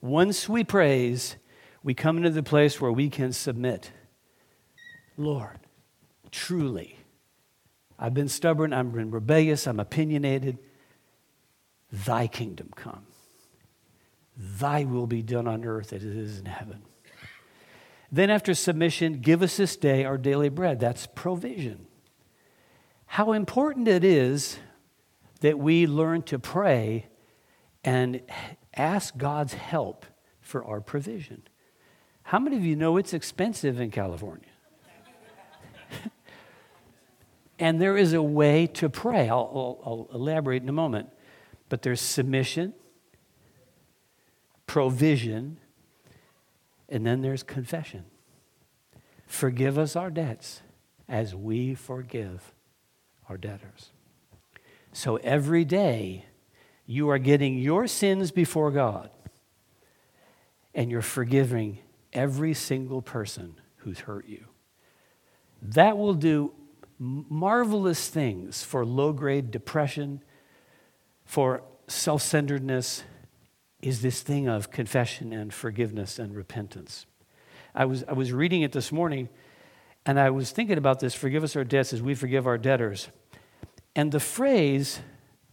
Once 0.01 0.49
we 0.49 0.65
praise, 0.65 1.37
we 1.83 1.95
come 1.95 2.17
into 2.17 2.31
the 2.31 2.43
place 2.43 2.81
where 2.81 2.93
we 2.93 3.11
can 3.11 3.33
submit. 3.33 3.91
Lord, 5.17 5.59
truly, 6.31 6.97
I've 7.99 8.15
been 8.15 8.29
stubborn, 8.29 8.73
I've 8.73 8.93
been 8.93 9.11
rebellious, 9.11 9.67
I'm 9.67 9.81
opinionated. 9.81 10.59
Thy 11.93 12.27
kingdom 12.29 12.71
come. 12.75 13.05
Thy 14.37 14.85
will 14.85 15.07
be 15.07 15.23
done 15.23 15.47
on 15.47 15.65
earth 15.65 15.93
as 15.93 16.05
it 16.05 16.17
is 16.17 16.39
in 16.39 16.47
heaven. 16.47 16.83
Then, 18.13 18.31
after 18.31 18.55
submission, 18.55 19.21
give 19.21 19.43
us 19.43 19.57
this 19.57 19.77
day 19.77 20.05
our 20.05 20.19
daily 20.19 20.49
bread. 20.49 20.81
That's 20.81 21.07
provision. 21.07 21.87
How 23.07 23.33
important 23.33 23.89
it 23.89 24.05
is 24.05 24.59
that 25.41 25.59
we 25.59 25.87
learn 25.87 26.23
to 26.23 26.39
pray 26.39 27.07
and 27.85 28.21
ask 28.75 29.17
God's 29.17 29.55
help 29.55 30.07
for 30.41 30.65
our 30.65 30.81
provision. 30.81 31.43
How 32.25 32.39
many 32.39 32.57
of 32.57 32.65
you 32.65 32.77
know 32.77 32.97
it's 32.97 33.15
expensive 33.15 33.81
in 33.81 33.91
California? 33.91 34.49
and 37.59 37.81
there 37.81 37.97
is 37.97 38.13
a 38.13 38.23
way 38.23 38.67
to 38.67 38.89
pray. 38.89 39.29
I'll, 39.29 39.39
I'll, 39.39 39.81
I'll, 39.85 40.11
elaborate 40.15 40.63
in 40.63 40.69
a 40.69 40.73
moment. 40.73 41.09
But 41.69 41.83
there's 41.83 42.01
submission, 42.01 42.75
provision, 44.67 45.59
and 46.91 47.07
then 47.07 47.23
there's 47.23 47.43
confession. 47.43 48.05
Forgive 49.27 49.79
us 49.79 49.97
our 49.97 50.11
debts 50.11 50.61
as 51.09 51.35
we 51.35 51.75
forgive 51.75 52.53
our 53.29 53.37
debtors. 53.37 53.91
So 54.93 55.17
every 55.17 55.65
day, 55.65 56.25
you 56.85 57.09
are 57.11 57.19
getting 57.19 57.57
your 57.57 57.87
sins 57.87 58.33
before 58.33 58.73
God 58.73 59.11
and 60.75 60.91
you're 60.91 61.03
forgiving 61.03 61.79
every 62.13 62.55
single 62.55 63.01
person 63.01 63.55
who's 63.77 64.01
hurt 64.01 64.27
you. 64.27 64.45
That 65.63 65.97
will 65.97 66.15
do 66.15 66.53
marvelous 66.99 68.09
things 68.09 68.63
for 68.65 68.85
low 68.85 69.13
grade 69.13 69.51
depression, 69.51 70.23
for 71.25 71.63
self 71.87 72.23
centeredness, 72.23 73.05
is 73.83 74.03
this 74.03 74.23
thing 74.23 74.49
of 74.49 74.71
confession 74.71 75.33
and 75.33 75.53
forgiveness 75.53 76.19
and 76.19 76.35
repentance. 76.35 77.07
I 77.75 77.85
was, 77.85 78.05
I 78.09 78.13
was 78.13 78.33
reading 78.33 78.63
it 78.63 78.73
this 78.73 78.93
morning 78.93 79.29
and 80.07 80.19
I 80.19 80.31
was 80.31 80.51
thinking 80.51 80.79
about 80.79 81.01
this 81.01 81.15
forgive 81.15 81.45
us 81.45 81.57
our 81.57 81.65
debts 81.65 81.93
as 81.93 82.03
we 82.03 82.15
forgive 82.15 82.47
our 82.47 82.59
debtors. 82.59 83.09
And 83.95 84.13
the 84.13 84.21
phrase 84.21 85.01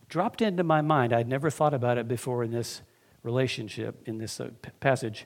dropped 0.09 0.41
into 0.41 0.63
my 0.63 0.81
mind. 0.81 1.13
I'd 1.13 1.27
never 1.27 1.49
thought 1.49 1.73
about 1.73 1.97
it 1.97 2.07
before 2.07 2.43
in 2.43 2.51
this 2.51 2.81
relationship, 3.23 4.01
in 4.05 4.17
this 4.17 4.39
uh, 4.39 4.49
p- 4.61 4.71
passage. 4.79 5.25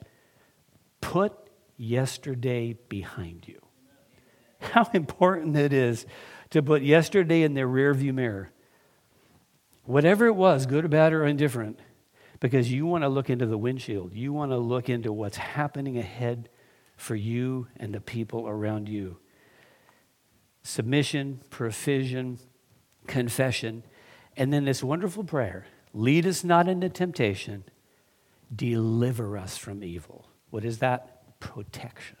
Put 1.00 1.32
yesterday 1.76 2.76
behind 2.88 3.46
you. 3.46 3.60
How 4.60 4.88
important 4.94 5.56
it 5.56 5.72
is 5.72 6.06
to 6.50 6.62
put 6.62 6.82
yesterday 6.82 7.42
in 7.42 7.54
the 7.54 7.62
rearview 7.62 8.12
mirror. 8.12 8.50
Whatever 9.84 10.26
it 10.26 10.36
was, 10.36 10.66
good 10.66 10.84
or 10.84 10.88
bad 10.88 11.12
or 11.12 11.24
indifferent, 11.24 11.78
because 12.42 12.70
you 12.70 12.84
want 12.84 13.04
to 13.04 13.08
look 13.08 13.30
into 13.30 13.46
the 13.46 13.56
windshield. 13.56 14.12
You 14.12 14.34
want 14.34 14.50
to 14.50 14.58
look 14.58 14.90
into 14.90 15.12
what's 15.12 15.38
happening 15.38 15.96
ahead 15.96 16.50
for 16.96 17.14
you 17.14 17.68
and 17.76 17.94
the 17.94 18.00
people 18.00 18.46
around 18.46 18.88
you. 18.88 19.16
Submission, 20.62 21.40
provision, 21.48 22.38
confession 23.06 23.84
and 24.36 24.52
then 24.52 24.64
this 24.64 24.82
wonderful 24.82 25.24
prayer 25.24 25.66
lead 25.92 26.26
us 26.26 26.42
not 26.42 26.68
into 26.68 26.88
temptation, 26.88 27.64
deliver 28.54 29.36
us 29.36 29.56
from 29.56 29.84
evil. 29.84 30.26
What 30.50 30.64
is 30.64 30.78
that? 30.78 31.38
Protection. 31.40 32.16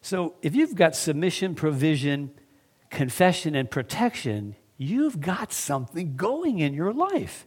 So 0.00 0.34
if 0.42 0.54
you've 0.54 0.74
got 0.74 0.96
submission, 0.96 1.54
provision, 1.54 2.32
confession, 2.90 3.54
and 3.54 3.70
protection, 3.70 4.56
you've 4.76 5.20
got 5.20 5.52
something 5.52 6.16
going 6.16 6.58
in 6.58 6.74
your 6.74 6.92
life. 6.92 7.46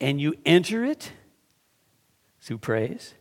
And 0.00 0.20
you 0.20 0.34
enter 0.46 0.84
it 0.84 1.12
through 2.40 2.58
praise. 2.58 3.14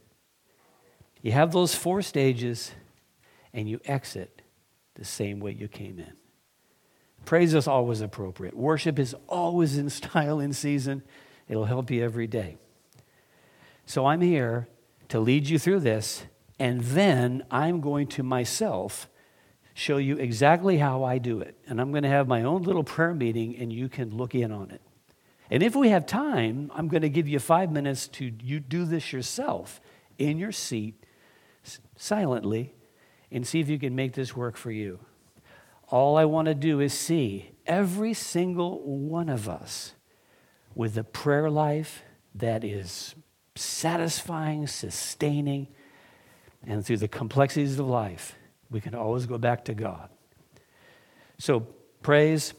You 1.21 1.31
have 1.33 1.51
those 1.51 1.75
four 1.75 2.01
stages, 2.01 2.71
and 3.53 3.69
you 3.69 3.79
exit 3.86 4.41
the 4.95 5.03
same 5.03 5.39
way 5.39 5.51
you 5.51 5.67
came 5.67 6.00
in. 6.00 6.13
Praise 7.25 7.53
is 7.53 7.67
always 7.67 8.01
appropriate. 8.01 8.55
Worship 8.55 8.98
is 8.98 9.15
always 9.27 9.77
in 9.77 9.89
style, 9.89 10.39
in 10.39 10.53
season. 10.53 11.03
It'll 11.48 11.65
help 11.65 11.91
you 11.91 12.03
every 12.03 12.27
day. 12.27 12.57
So 13.86 14.05
I'm 14.05 14.21
here 14.21 14.67
to 15.09 15.19
lead 15.19 15.48
you 15.48 15.59
through 15.59 15.81
this, 15.81 16.24
and 16.59 16.81
then 16.81 17.43
I'm 17.50 17.81
going 17.81 18.07
to 18.07 18.24
myself 18.24 19.09
show 19.74 19.98
you 19.98 20.17
exactly 20.17 20.77
how 20.77 21.03
I 21.03 21.17
do 21.17 21.39
it. 21.39 21.55
And 21.67 21.79
I'm 21.79 21.91
going 21.91 22.03
to 22.03 22.09
have 22.09 22.27
my 22.27 22.43
own 22.43 22.63
little 22.63 22.83
prayer 22.83 23.13
meeting, 23.13 23.55
and 23.57 23.71
you 23.71 23.89
can 23.89 24.15
look 24.15 24.36
in 24.36 24.51
on 24.51 24.71
it. 24.71 24.81
And 25.50 25.63
if 25.63 25.75
we 25.75 25.89
have 25.89 26.06
time, 26.06 26.72
I'm 26.75 26.88
going 26.88 27.01
to 27.01 27.10
give 27.10 27.27
you 27.27 27.39
five 27.39 27.72
minutes 27.72 28.08
to 28.10 28.32
you 28.41 28.60
do 28.60 28.86
this 28.86 29.12
yourself 29.12 29.82
in 30.18 30.38
your 30.38 30.51
seat 30.51 31.03
silently 31.96 32.74
and 33.32 33.46
see 33.46 33.60
if 33.60 33.70
you 33.70 33.79
can 33.79 33.96
make 33.96 34.13
this 34.13 34.36
work 34.36 34.56
for 34.56 34.72
you. 34.72 35.00
All 35.89 36.18
I 36.18 36.25
want 36.25 36.48
to 36.48 36.53
do 36.53 36.79
is 36.79 36.94
see 36.94 37.51
every 37.65 38.13
single 38.13 38.82
one 38.82 39.29
of 39.29 39.50
us 39.50 39.94
with 40.75 40.98
a 40.98 41.03
prayer 41.03 41.50
life 41.50 42.03
that 42.36 42.63
is 42.63 43.15
satisfying, 43.56 44.68
sustaining, 44.68 45.68
and 46.65 46.86
through 46.86 46.98
the 46.98 47.08
complexities 47.08 47.79
of 47.79 47.88
life, 47.88 48.36
we 48.70 48.79
can 48.82 48.94
always 48.94 49.25
go 49.25 49.38
back 49.38 49.65
to 49.65 49.74
God. 49.74 50.10
So, 51.38 51.62
praise. 52.01 52.53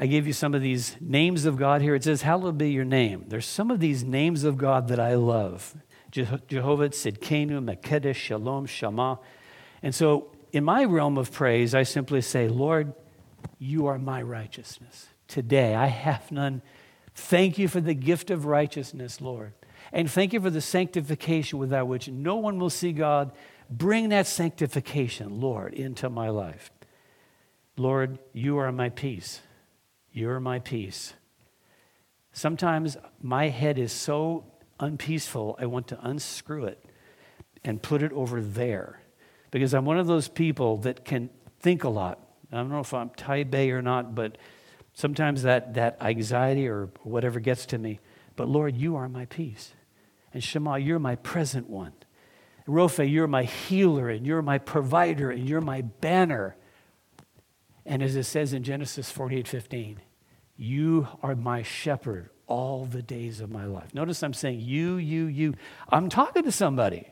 I 0.00 0.06
gave 0.06 0.26
you 0.26 0.32
some 0.32 0.54
of 0.54 0.62
these 0.62 0.96
names 0.98 1.44
of 1.44 1.58
God 1.58 1.82
here. 1.82 1.94
It 1.94 2.04
says, 2.04 2.22
Hallowed 2.22 2.56
be 2.56 2.70
your 2.70 2.86
name. 2.86 3.26
There's 3.28 3.44
some 3.44 3.70
of 3.70 3.80
these 3.80 4.02
names 4.02 4.44
of 4.44 4.56
God 4.56 4.88
that 4.88 4.98
I 4.98 5.14
love. 5.14 5.76
Jehovah 6.10 6.88
Tzidkenu, 6.88 7.62
M'Kaddesh, 7.62 8.14
Shalom, 8.14 8.64
Shammah. 8.64 9.18
And 9.82 9.94
so, 9.94 10.32
in 10.52 10.64
my 10.64 10.84
realm 10.84 11.18
of 11.18 11.30
praise, 11.30 11.74
I 11.74 11.82
simply 11.82 12.22
say, 12.22 12.48
Lord, 12.48 12.94
you 13.58 13.88
are 13.88 13.98
my 13.98 14.22
righteousness. 14.22 15.08
Today, 15.28 15.74
I 15.74 15.88
have 15.88 16.32
none. 16.32 16.62
Thank 17.14 17.58
you 17.58 17.68
for 17.68 17.82
the 17.82 17.92
gift 17.92 18.30
of 18.30 18.46
righteousness, 18.46 19.20
Lord. 19.20 19.52
And 19.92 20.10
thank 20.10 20.32
you 20.32 20.40
for 20.40 20.50
the 20.50 20.62
sanctification 20.62 21.58
without 21.58 21.88
which 21.88 22.08
no 22.08 22.36
one 22.36 22.58
will 22.58 22.70
see 22.70 22.92
God. 22.92 23.32
Bring 23.68 24.08
that 24.08 24.26
sanctification, 24.26 25.42
Lord, 25.42 25.74
into 25.74 26.08
my 26.08 26.30
life. 26.30 26.70
Lord, 27.76 28.18
you 28.32 28.56
are 28.56 28.72
my 28.72 28.88
peace. 28.88 29.42
You're 30.12 30.40
my 30.40 30.58
peace. 30.58 31.14
Sometimes 32.32 32.96
my 33.20 33.48
head 33.48 33.78
is 33.78 33.92
so 33.92 34.44
unpeaceful, 34.78 35.56
I 35.60 35.66
want 35.66 35.88
to 35.88 35.98
unscrew 36.00 36.64
it 36.64 36.84
and 37.64 37.82
put 37.82 38.02
it 38.02 38.12
over 38.12 38.40
there 38.40 39.00
because 39.50 39.74
I'm 39.74 39.84
one 39.84 39.98
of 39.98 40.06
those 40.06 40.28
people 40.28 40.78
that 40.78 41.04
can 41.04 41.30
think 41.60 41.84
a 41.84 41.88
lot. 41.88 42.18
I 42.52 42.56
don't 42.56 42.70
know 42.70 42.80
if 42.80 42.94
I'm 42.94 43.10
type 43.10 43.54
A 43.54 43.70
or 43.70 43.82
not, 43.82 44.14
but 44.14 44.38
sometimes 44.94 45.42
that, 45.42 45.74
that 45.74 45.98
anxiety 46.00 46.66
or 46.68 46.88
whatever 47.02 47.40
gets 47.40 47.66
to 47.66 47.78
me. 47.78 48.00
But 48.36 48.48
Lord, 48.48 48.76
you 48.76 48.96
are 48.96 49.08
my 49.08 49.26
peace. 49.26 49.74
And 50.32 50.42
Shammah, 50.42 50.78
you're 50.78 50.98
my 50.98 51.16
present 51.16 51.68
one. 51.68 51.92
Rophe, 52.66 53.04
you're 53.04 53.26
my 53.26 53.44
healer 53.44 54.08
and 54.08 54.26
you're 54.26 54.42
my 54.42 54.58
provider 54.58 55.30
and 55.30 55.48
you're 55.48 55.60
my 55.60 55.82
banner. 55.82 56.56
And 57.90 58.04
as 58.04 58.14
it 58.14 58.22
says 58.22 58.52
in 58.52 58.62
Genesis 58.62 59.10
48 59.10 59.48
15, 59.48 60.00
you 60.56 61.08
are 61.24 61.34
my 61.34 61.62
shepherd 61.62 62.30
all 62.46 62.84
the 62.84 63.02
days 63.02 63.40
of 63.40 63.50
my 63.50 63.64
life. 63.64 63.92
Notice 63.92 64.22
I'm 64.22 64.32
saying 64.32 64.60
you, 64.60 64.94
you, 64.94 65.26
you. 65.26 65.54
I'm 65.88 66.08
talking 66.08 66.44
to 66.44 66.52
somebody. 66.52 67.08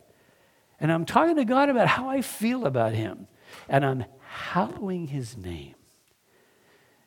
And 0.79 0.93
I'm 0.93 1.05
talking 1.05 1.35
to 1.35 1.45
God 1.45 1.69
about 1.69 1.89
how 1.89 2.09
I 2.09 2.23
feel 2.23 2.65
about 2.65 2.93
him. 2.93 3.27
And 3.69 3.85
I'm 3.85 4.05
hallowing 4.21 5.09
his 5.09 5.37
name. 5.37 5.75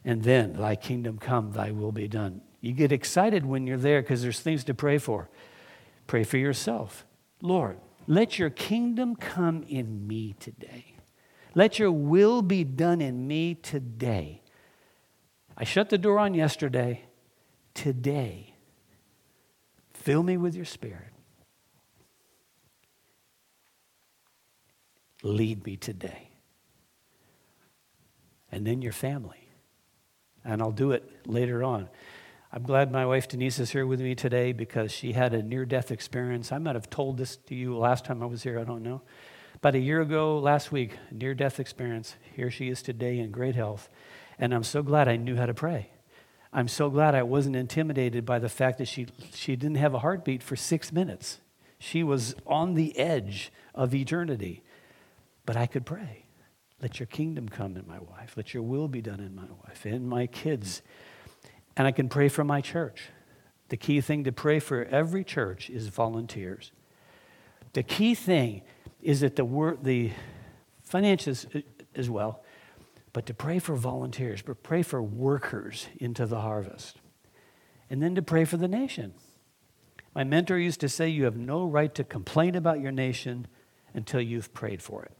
And 0.04 0.24
then, 0.24 0.54
thy 0.54 0.75
kingdom 0.75 1.18
come, 1.18 1.54
thy 1.54 1.72
will 1.72 1.94
be 1.94 2.10
done. 2.10 2.42
You 2.60 2.74
get 2.74 2.92
excited 2.92 3.46
when 3.46 3.68
you're 3.68 3.78
there 3.78 4.01
because 4.01 4.22
there's 4.22 4.42
things 4.42 4.66
to 4.66 4.74
pray 4.74 4.98
for. 4.98 5.30
Pray 6.08 6.25
for 6.25 6.38
yourself. 6.38 7.06
Lord, 7.42 7.78
let 8.06 8.38
your 8.38 8.50
kingdom 8.50 9.16
come 9.16 9.63
in 9.63 10.06
me 10.08 10.36
today. 10.42 10.90
Let 11.53 11.79
your 11.79 11.91
will 11.91 12.41
be 12.41 12.63
done 12.63 13.01
in 13.01 13.27
me 13.27 13.55
today. 13.55 14.41
I 15.58 15.63
shut 15.63 15.89
the 15.89 15.98
door 15.98 16.17
on 16.17 16.34
yesterday. 16.34 17.05
Today, 17.74 18.55
fill 19.93 20.24
me 20.24 20.38
with 20.38 20.55
your 20.55 20.65
spirit. 20.65 21.12
Lead 25.24 25.65
me 25.65 25.77
today. 25.77 26.29
And 28.52 28.65
then 28.65 28.82
your 28.82 28.91
family. 28.91 29.47
And 30.43 30.62
I'll 30.62 30.71
do 30.71 30.91
it 30.91 31.28
later 31.28 31.63
on. 31.63 31.88
I'm 32.52 32.63
glad 32.63 32.91
my 32.91 33.06
wife 33.06 33.30
Denise 33.30 33.60
is 33.60 33.71
here 33.71 33.86
with 33.86 34.02
me 34.02 34.15
today 34.15 34.52
because 34.52 34.91
she 34.91 35.13
had 35.13 35.34
a 35.34 35.41
near 35.41 35.63
death 35.63 35.91
experience. 35.91 36.52
I 36.52 36.58
might 36.58 36.76
have 36.76 36.89
told 36.89 37.17
this 37.17 37.38
to 37.38 37.56
you 37.56 37.78
last 37.78 38.04
time 38.04 38.21
I 38.21 38.26
was 38.26 38.43
here, 38.43 38.60
I 38.60 38.65
don't 38.65 38.84
know. 38.84 39.02
About 39.62 39.76
a 39.76 39.80
year 39.80 40.02
ago, 40.02 40.39
last 40.39 40.71
week, 40.71 40.97
near 41.12 41.36
death 41.36 41.60
experience. 41.60 42.15
Here 42.36 42.50
she 42.50 42.69
is 42.69 42.82
today 42.82 43.19
in 43.19 43.30
great 43.30 43.54
health. 43.54 43.89
And 44.39 44.56
I'm 44.56 44.63
so 44.63 44.82
glad 44.82 45.08
I 45.08 45.17
knew 45.17 45.36
how 45.36 45.45
to 45.45 45.54
pray. 45.54 45.91
I'm 46.52 46.67
so 46.67 46.89
glad 46.89 47.13
I 47.13 47.21
wasn't 47.21 47.56
intimidated 47.56 48.26
by 48.26 48.39
the 48.39 48.50
fact 48.50 48.80
that 48.80 48.88
she, 48.88 49.06
she 49.36 49.56
didn't 49.56 49.78
have 49.78 49.93
a 49.93 50.00
heartbeat 50.00 50.41
for 50.41 50.56
six 50.56 50.91
minutes. 50.91 51.41
She 51.78 52.02
was 52.02 52.34
on 52.47 52.74
the 52.74 52.97
edge 52.97 53.52
of 53.76 53.93
eternity. 53.93 54.63
But 55.45 55.58
I 55.58 55.67
could 55.67 55.86
pray. 55.86 56.26
Let 56.82 57.00
your 57.00 57.06
kingdom 57.06 57.47
come 57.47 57.78
in 57.78 57.88
my 57.88 58.00
wife. 58.00 58.34
Let 58.36 58.56
your 58.56 58.63
will 58.63 58.88
be 58.88 59.04
done 59.04 59.19
in 59.19 59.36
my 59.36 59.45
wife 59.63 59.86
and 59.86 60.10
my 60.10 60.26
kids. 60.26 60.82
And 61.78 61.86
I 61.86 61.91
can 61.91 62.10
pray 62.10 62.30
for 62.30 62.43
my 62.43 62.62
church. 62.62 63.10
The 63.69 63.78
key 63.78 64.02
thing 64.02 64.24
to 64.24 64.32
pray 64.32 64.58
for 64.58 64.86
every 64.86 65.24
church 65.24 65.69
is 65.69 65.89
volunteers. 65.89 66.71
The 67.74 67.84
key 67.84 68.15
thing 68.15 68.63
is 69.02 69.22
that 69.22 69.36
the 69.36 69.78
the 69.82 70.12
finances 70.84 71.46
as 71.96 72.10
well, 72.10 72.44
but 73.14 73.26
to 73.26 73.34
pray 73.34 73.60
for 73.60 73.76
volunteers, 73.76 74.42
but 74.42 74.64
pray 74.64 74.84
for 74.84 75.02
workers 75.02 75.88
into 76.00 76.26
the 76.26 76.42
harvest. 76.42 76.98
And 77.90 78.02
then 78.02 78.16
to 78.16 78.22
pray 78.22 78.46
for 78.46 78.58
the 78.58 78.70
nation. 78.70 79.14
My 80.16 80.24
mentor 80.24 80.58
used 80.58 80.80
to 80.82 80.90
say, 80.90 81.10
You 81.10 81.26
have 81.26 81.38
no 81.38 81.66
right 81.66 81.94
to 81.96 82.04
complain 82.04 82.56
about 82.56 82.80
your 82.80 82.92
nation 82.92 83.48
until 83.94 84.22
you've 84.22 84.54
prayed 84.54 84.82
for 84.82 85.04
it. 85.04 85.12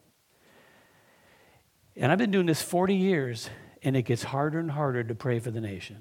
And 1.96 2.12
I've 2.12 2.18
been 2.18 2.32
doing 2.32 2.46
this 2.46 2.62
40 2.62 2.96
years, 2.96 3.50
and 3.84 3.98
it 3.98 4.04
gets 4.04 4.24
harder 4.24 4.60
and 4.60 4.72
harder 4.72 5.04
to 5.04 5.16
pray 5.16 5.40
for 5.40 5.52
the 5.52 5.60
nation. 5.60 5.98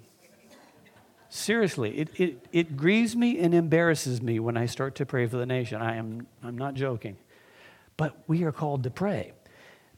Seriously, 1.28 1.98
it, 1.98 2.08
it, 2.20 2.46
it 2.52 2.76
grieves 2.76 3.14
me 3.14 3.38
and 3.38 3.54
embarrasses 3.54 4.20
me 4.20 4.40
when 4.40 4.56
I 4.56 4.66
start 4.66 4.96
to 4.96 5.06
pray 5.06 5.26
for 5.26 5.36
the 5.36 5.46
nation. 5.46 5.80
I 5.80 5.96
am, 5.96 6.26
I'm 6.42 6.58
not 6.58 6.74
joking. 6.74 7.16
But 8.00 8.16
we 8.26 8.44
are 8.44 8.52
called 8.52 8.84
to 8.84 8.90
pray. 8.90 9.32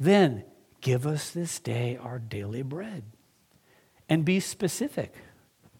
Then, 0.00 0.42
give 0.80 1.06
us 1.06 1.30
this 1.30 1.60
day 1.60 1.96
our 2.02 2.18
daily 2.18 2.62
bread. 2.62 3.04
And 4.08 4.24
be 4.24 4.40
specific. 4.40 5.14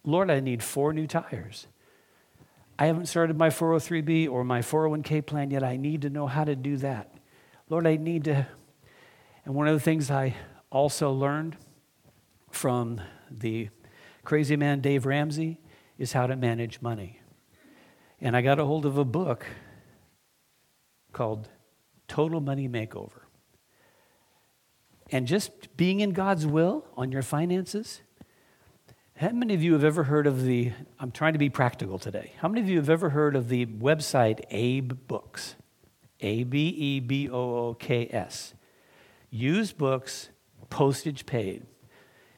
Lord, 0.05 0.31
I 0.31 0.39
need 0.39 0.63
four 0.63 0.93
new 0.93 1.09
tires. 1.09 1.67
I 2.79 2.87
haven't 2.87 3.07
started 3.07 3.37
my 3.37 3.49
403B 3.49 4.31
or 4.31 4.45
my 4.45 4.61
401k 4.61 5.27
plan 5.27 5.51
yet. 5.51 5.65
I 5.65 5.77
need 5.77 6.03
to 6.03 6.11
know 6.11 6.29
how 6.29 6.45
to 6.45 6.55
do 6.55 6.77
that. 6.77 7.13
Lord, 7.69 7.89
I 7.89 7.97
need 7.97 8.23
to 8.25 8.47
and 9.45 9.55
one 9.55 9.67
of 9.67 9.75
the 9.75 9.81
things 9.81 10.11
I 10.11 10.37
also 10.71 11.11
learned 11.11 11.57
from 12.51 13.01
the 13.29 13.71
crazy 14.25 14.57
man 14.57 14.81
Dave 14.81 15.05
Ramsey 15.05 15.59
is 15.99 16.13
how 16.13 16.29
to 16.29 16.37
manage 16.37 16.81
money. 16.81 17.21
And 18.21 18.37
I 18.37 18.43
got 18.43 18.61
a 18.61 18.65
hold 18.65 18.87
of 18.87 18.99
a 18.99 19.05
book 19.05 19.45
called 21.13 21.49
Total 22.13 22.43
Money 22.43 22.69
Makeover. 22.69 23.23
And 25.11 25.27
just 25.27 25.79
being 25.79 26.01
in 26.01 26.11
God's 26.11 26.47
will 26.47 26.85
on 26.95 27.11
your 27.11 27.23
finances. 27.23 28.03
How 29.17 29.31
many 29.31 29.55
of 29.55 29.63
you 29.63 29.73
have 29.73 29.83
ever 29.83 30.05
heard 30.05 30.27
of 30.27 30.45
the, 30.45 30.73
I'm 31.01 31.11
trying 31.11 31.33
to 31.33 31.39
be 31.39 31.49
practical 31.49 31.99
today. 31.99 32.33
How 32.37 32.49
many 32.49 32.61
of 32.61 32.69
you 32.69 32.77
have 32.77 32.91
ever 32.91 33.09
heard 33.09 33.35
of 33.35 33.49
the 33.49 33.65
website 33.65 34.45
Abe 34.51 34.93
Books? 35.09 35.55
A 36.21 36.45
B 36.45 36.69
E 36.69 37.01
B 37.01 37.31
O 37.31 37.69
O 37.69 37.75
K 37.81 38.07
S. 38.13 38.53
Used 39.31 39.79
books, 39.79 40.29
postage 40.69 41.25
paid. 41.25 41.65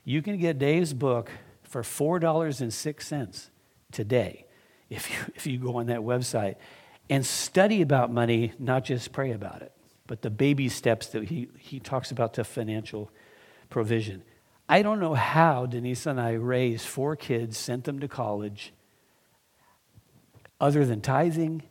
You 0.05 0.23
can 0.23 0.39
get 0.39 0.61
Dave's 0.61 0.95
book 0.95 1.33
for 1.65 1.83
$4.06 1.83 3.51
today 3.91 4.47
if 4.89 5.11
you, 5.11 5.17
if 5.35 5.49
you 5.49 5.59
go 5.59 5.79
on 5.79 5.87
that 5.87 6.03
website 6.03 6.55
and 7.11 7.25
study 7.25 7.83
about 7.83 8.13
money, 8.13 8.53
not 8.59 8.85
just 8.85 9.13
pray 9.13 9.33
about 9.33 9.63
it, 9.63 9.73
but 10.07 10.23
the 10.23 10.31
baby 10.31 10.69
steps 10.69 11.09
that 11.09 11.25
he, 11.25 11.49
he 11.59 11.81
talks 11.81 12.11
about 12.11 12.35
to 12.35 12.45
financial 12.45 13.11
provision. 13.71 14.23
I 14.69 14.83
don't 14.83 15.01
know 15.01 15.15
how 15.15 15.67
Denise 15.67 16.07
and 16.07 16.21
I 16.21 16.33
raised 16.33 16.87
four 16.87 17.17
kids, 17.17 17.59
sent 17.59 17.85
them 17.85 18.01
to 18.01 18.09
college, 18.09 18.73
other 20.61 20.87
than 20.87 21.01
tithing 21.01 21.63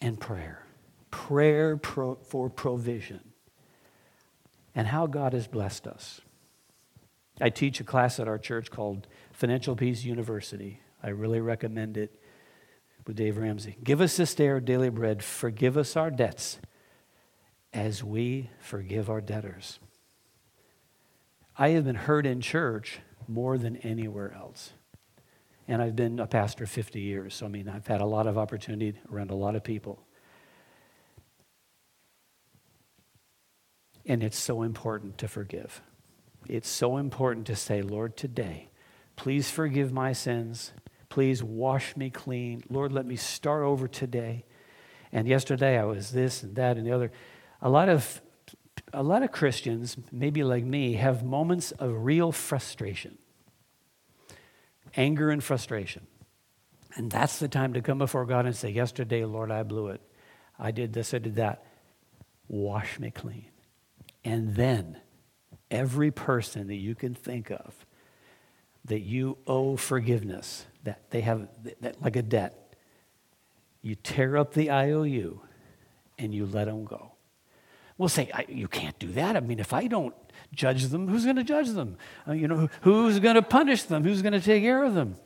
and 0.00 0.20
prayer. 0.20 0.64
Prayer 1.10 1.78
pro, 1.78 2.16
for 2.16 2.50
provision 2.50 3.20
and 4.74 4.86
how 4.86 5.06
God 5.06 5.32
has 5.32 5.46
blessed 5.46 5.86
us. 5.86 6.20
I 7.40 7.50
teach 7.50 7.80
a 7.80 7.84
class 7.84 8.20
at 8.20 8.28
our 8.28 8.38
church 8.38 8.70
called 8.70 9.06
Financial 9.32 9.74
Peace 9.74 10.04
University. 10.04 10.80
I 11.02 11.08
really 11.08 11.40
recommend 11.40 11.96
it 11.96 12.17
with 13.08 13.16
Dave 13.16 13.38
Ramsey. 13.38 13.74
Give 13.82 14.02
us 14.02 14.18
this 14.18 14.34
day 14.34 14.48
our 14.48 14.60
daily 14.60 14.90
bread. 14.90 15.24
Forgive 15.24 15.78
us 15.78 15.96
our 15.96 16.10
debts 16.10 16.58
as 17.72 18.04
we 18.04 18.50
forgive 18.60 19.08
our 19.08 19.22
debtors. 19.22 19.80
I 21.56 21.70
have 21.70 21.86
been 21.86 21.94
hurt 21.96 22.26
in 22.26 22.42
church 22.42 22.98
more 23.26 23.56
than 23.56 23.78
anywhere 23.78 24.34
else. 24.34 24.74
And 25.66 25.80
I've 25.80 25.96
been 25.96 26.20
a 26.20 26.26
pastor 26.26 26.66
50 26.66 27.00
years. 27.00 27.34
So, 27.34 27.46
I 27.46 27.48
mean, 27.48 27.66
I've 27.66 27.86
had 27.86 28.02
a 28.02 28.06
lot 28.06 28.26
of 28.26 28.36
opportunity 28.36 28.98
around 29.10 29.30
a 29.30 29.34
lot 29.34 29.56
of 29.56 29.64
people. 29.64 30.04
And 34.04 34.22
it's 34.22 34.38
so 34.38 34.60
important 34.60 35.16
to 35.18 35.28
forgive. 35.28 35.80
It's 36.46 36.68
so 36.68 36.98
important 36.98 37.46
to 37.46 37.56
say, 37.56 37.80
Lord, 37.80 38.18
today, 38.18 38.68
please 39.16 39.50
forgive 39.50 39.92
my 39.92 40.12
sins. 40.12 40.72
Please 41.08 41.42
wash 41.42 41.96
me 41.96 42.10
clean. 42.10 42.62
Lord, 42.68 42.92
let 42.92 43.06
me 43.06 43.16
start 43.16 43.62
over 43.62 43.88
today. 43.88 44.44
And 45.12 45.26
yesterday 45.26 45.78
I 45.78 45.84
was 45.84 46.10
this 46.10 46.42
and 46.42 46.54
that 46.56 46.76
and 46.76 46.86
the 46.86 46.92
other. 46.92 47.10
A 47.62 47.68
lot 47.68 47.88
of 47.88 48.20
a 48.92 49.02
lot 49.02 49.22
of 49.22 49.32
Christians, 49.32 49.96
maybe 50.12 50.42
like 50.44 50.64
me, 50.64 50.94
have 50.94 51.22
moments 51.22 51.72
of 51.72 52.04
real 52.04 52.32
frustration. 52.32 53.18
Anger 54.96 55.30
and 55.30 55.42
frustration. 55.42 56.06
And 56.94 57.10
that's 57.10 57.38
the 57.38 57.48
time 57.48 57.74
to 57.74 57.82
come 57.82 57.98
before 57.98 58.24
God 58.24 58.46
and 58.46 58.56
say, 58.56 58.70
Yesterday, 58.70 59.24
Lord, 59.24 59.50
I 59.50 59.62
blew 59.62 59.88
it. 59.88 60.00
I 60.58 60.70
did 60.70 60.92
this, 60.92 61.14
I 61.14 61.18
did 61.18 61.36
that. 61.36 61.64
Wash 62.48 62.98
me 62.98 63.10
clean. 63.10 63.50
And 64.24 64.54
then 64.54 65.00
every 65.70 66.10
person 66.10 66.66
that 66.68 66.76
you 66.76 66.94
can 66.94 67.14
think 67.14 67.50
of 67.50 67.86
that 68.88 69.00
you 69.00 69.38
owe 69.46 69.76
forgiveness, 69.76 70.66
that 70.84 71.10
they 71.10 71.20
have 71.22 71.48
that, 71.80 72.02
like 72.02 72.16
a 72.16 72.22
debt, 72.22 72.74
you 73.82 73.94
tear 73.94 74.36
up 74.36 74.54
the 74.54 74.70
IOU 74.70 75.40
and 76.18 76.34
you 76.34 76.46
let 76.46 76.66
them 76.66 76.84
go. 76.84 77.12
We'll 77.96 78.08
say, 78.08 78.30
you 78.48 78.68
can't 78.68 78.98
do 78.98 79.08
that. 79.12 79.36
I 79.36 79.40
mean, 79.40 79.58
if 79.58 79.72
I 79.72 79.86
don't 79.86 80.14
judge 80.52 80.84
them, 80.84 81.08
who's 81.08 81.24
going 81.24 81.36
to 81.36 81.44
judge 81.44 81.70
them? 81.70 81.96
Uh, 82.26 82.32
you 82.32 82.46
know, 82.46 82.68
who's 82.82 83.18
going 83.18 83.34
to 83.34 83.42
punish 83.42 83.84
them? 83.84 84.04
Who's 84.04 84.22
going 84.22 84.34
to 84.34 84.40
take 84.40 84.62
care 84.62 84.84
of 84.84 84.94
them? 84.94 85.16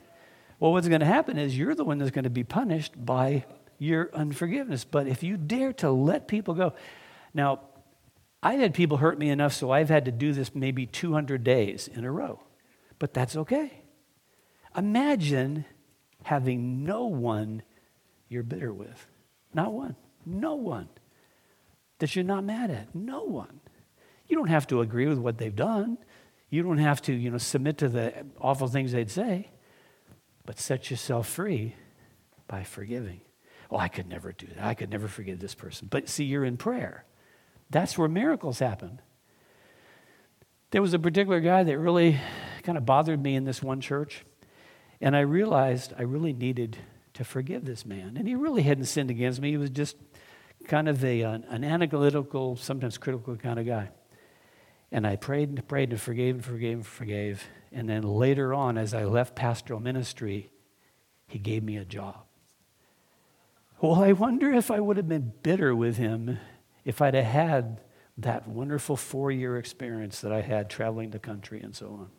Well, 0.58 0.72
what's 0.72 0.88
going 0.88 1.00
to 1.00 1.06
happen 1.06 1.38
is 1.38 1.56
you're 1.56 1.74
the 1.74 1.84
one 1.84 1.98
that's 1.98 2.10
going 2.10 2.24
to 2.24 2.30
be 2.30 2.44
punished 2.44 3.04
by 3.04 3.44
your 3.78 4.10
unforgiveness. 4.14 4.84
But 4.84 5.06
if 5.06 5.22
you 5.22 5.36
dare 5.36 5.72
to 5.74 5.90
let 5.90 6.28
people 6.28 6.54
go, 6.54 6.72
now, 7.34 7.60
I've 8.42 8.60
had 8.60 8.74
people 8.74 8.98
hurt 8.98 9.18
me 9.18 9.30
enough, 9.30 9.52
so 9.52 9.70
I've 9.70 9.88
had 9.88 10.04
to 10.06 10.12
do 10.12 10.32
this 10.32 10.54
maybe 10.54 10.86
200 10.86 11.44
days 11.44 11.88
in 11.88 12.04
a 12.04 12.10
row. 12.10 12.40
But 13.02 13.14
that's 13.14 13.34
okay. 13.34 13.82
Imagine 14.76 15.64
having 16.22 16.84
no 16.84 17.06
one 17.06 17.64
you're 18.28 18.44
bitter 18.44 18.72
with. 18.72 19.08
Not 19.52 19.72
one. 19.72 19.96
No 20.24 20.54
one 20.54 20.88
that 21.98 22.14
you're 22.14 22.24
not 22.24 22.44
mad 22.44 22.70
at. 22.70 22.94
No 22.94 23.24
one. 23.24 23.58
You 24.28 24.36
don't 24.36 24.50
have 24.50 24.68
to 24.68 24.82
agree 24.82 25.08
with 25.08 25.18
what 25.18 25.36
they've 25.36 25.56
done. 25.56 25.98
You 26.48 26.62
don't 26.62 26.78
have 26.78 27.02
to, 27.02 27.12
you 27.12 27.32
know, 27.32 27.38
submit 27.38 27.78
to 27.78 27.88
the 27.88 28.24
awful 28.40 28.68
things 28.68 28.92
they'd 28.92 29.10
say. 29.10 29.50
But 30.46 30.60
set 30.60 30.88
yourself 30.88 31.26
free 31.26 31.74
by 32.46 32.62
forgiving. 32.62 33.22
Oh, 33.68 33.78
I 33.78 33.88
could 33.88 34.08
never 34.08 34.30
do 34.30 34.46
that. 34.54 34.64
I 34.64 34.74
could 34.74 34.90
never 34.90 35.08
forgive 35.08 35.40
this 35.40 35.56
person. 35.56 35.88
But 35.90 36.08
see, 36.08 36.22
you're 36.22 36.44
in 36.44 36.56
prayer. 36.56 37.04
That's 37.68 37.98
where 37.98 38.06
miracles 38.06 38.60
happen. 38.60 39.00
There 40.70 40.80
was 40.80 40.94
a 40.94 41.00
particular 41.00 41.40
guy 41.40 41.64
that 41.64 41.78
really 41.80 42.20
kind 42.62 42.78
of 42.78 42.86
bothered 42.86 43.22
me 43.22 43.34
in 43.34 43.44
this 43.44 43.62
one 43.62 43.80
church. 43.80 44.24
And 45.00 45.16
I 45.16 45.20
realized 45.20 45.92
I 45.98 46.02
really 46.02 46.32
needed 46.32 46.78
to 47.14 47.24
forgive 47.24 47.64
this 47.64 47.84
man. 47.84 48.16
And 48.16 48.26
he 48.26 48.34
really 48.34 48.62
hadn't 48.62 48.86
sinned 48.86 49.10
against 49.10 49.40
me. 49.40 49.50
He 49.50 49.56
was 49.56 49.70
just 49.70 49.96
kind 50.68 50.88
of 50.88 51.04
a, 51.04 51.22
an, 51.22 51.44
an 51.48 51.64
analytical, 51.64 52.56
sometimes 52.56 52.98
critical 52.98 53.36
kind 53.36 53.58
of 53.58 53.66
guy. 53.66 53.90
And 54.90 55.06
I 55.06 55.16
prayed 55.16 55.48
and 55.48 55.66
prayed 55.66 55.90
and 55.90 56.00
forgave 56.00 56.36
and 56.36 56.44
forgave 56.44 56.76
and 56.76 56.86
forgave. 56.86 57.44
And 57.72 57.88
then 57.88 58.02
later 58.02 58.52
on, 58.54 58.78
as 58.78 58.94
I 58.94 59.04
left 59.04 59.34
pastoral 59.34 59.80
ministry, 59.80 60.50
he 61.26 61.38
gave 61.38 61.62
me 61.62 61.78
a 61.78 61.84
job. 61.84 62.24
Well, 63.80 63.94
I 63.94 64.12
wonder 64.12 64.52
if 64.52 64.70
I 64.70 64.78
would 64.78 64.96
have 64.96 65.08
been 65.08 65.32
bitter 65.42 65.74
with 65.74 65.96
him 65.96 66.38
if 66.84 67.00
I'd 67.02 67.14
have 67.14 67.24
had 67.24 67.80
that 68.18 68.46
wonderful 68.46 68.96
four 68.96 69.30
year 69.30 69.56
experience 69.56 70.20
that 70.20 70.32
I 70.32 70.42
had 70.42 70.68
traveling 70.68 71.10
the 71.10 71.18
country 71.18 71.60
and 71.60 71.74
so 71.74 71.86
on. 71.86 72.10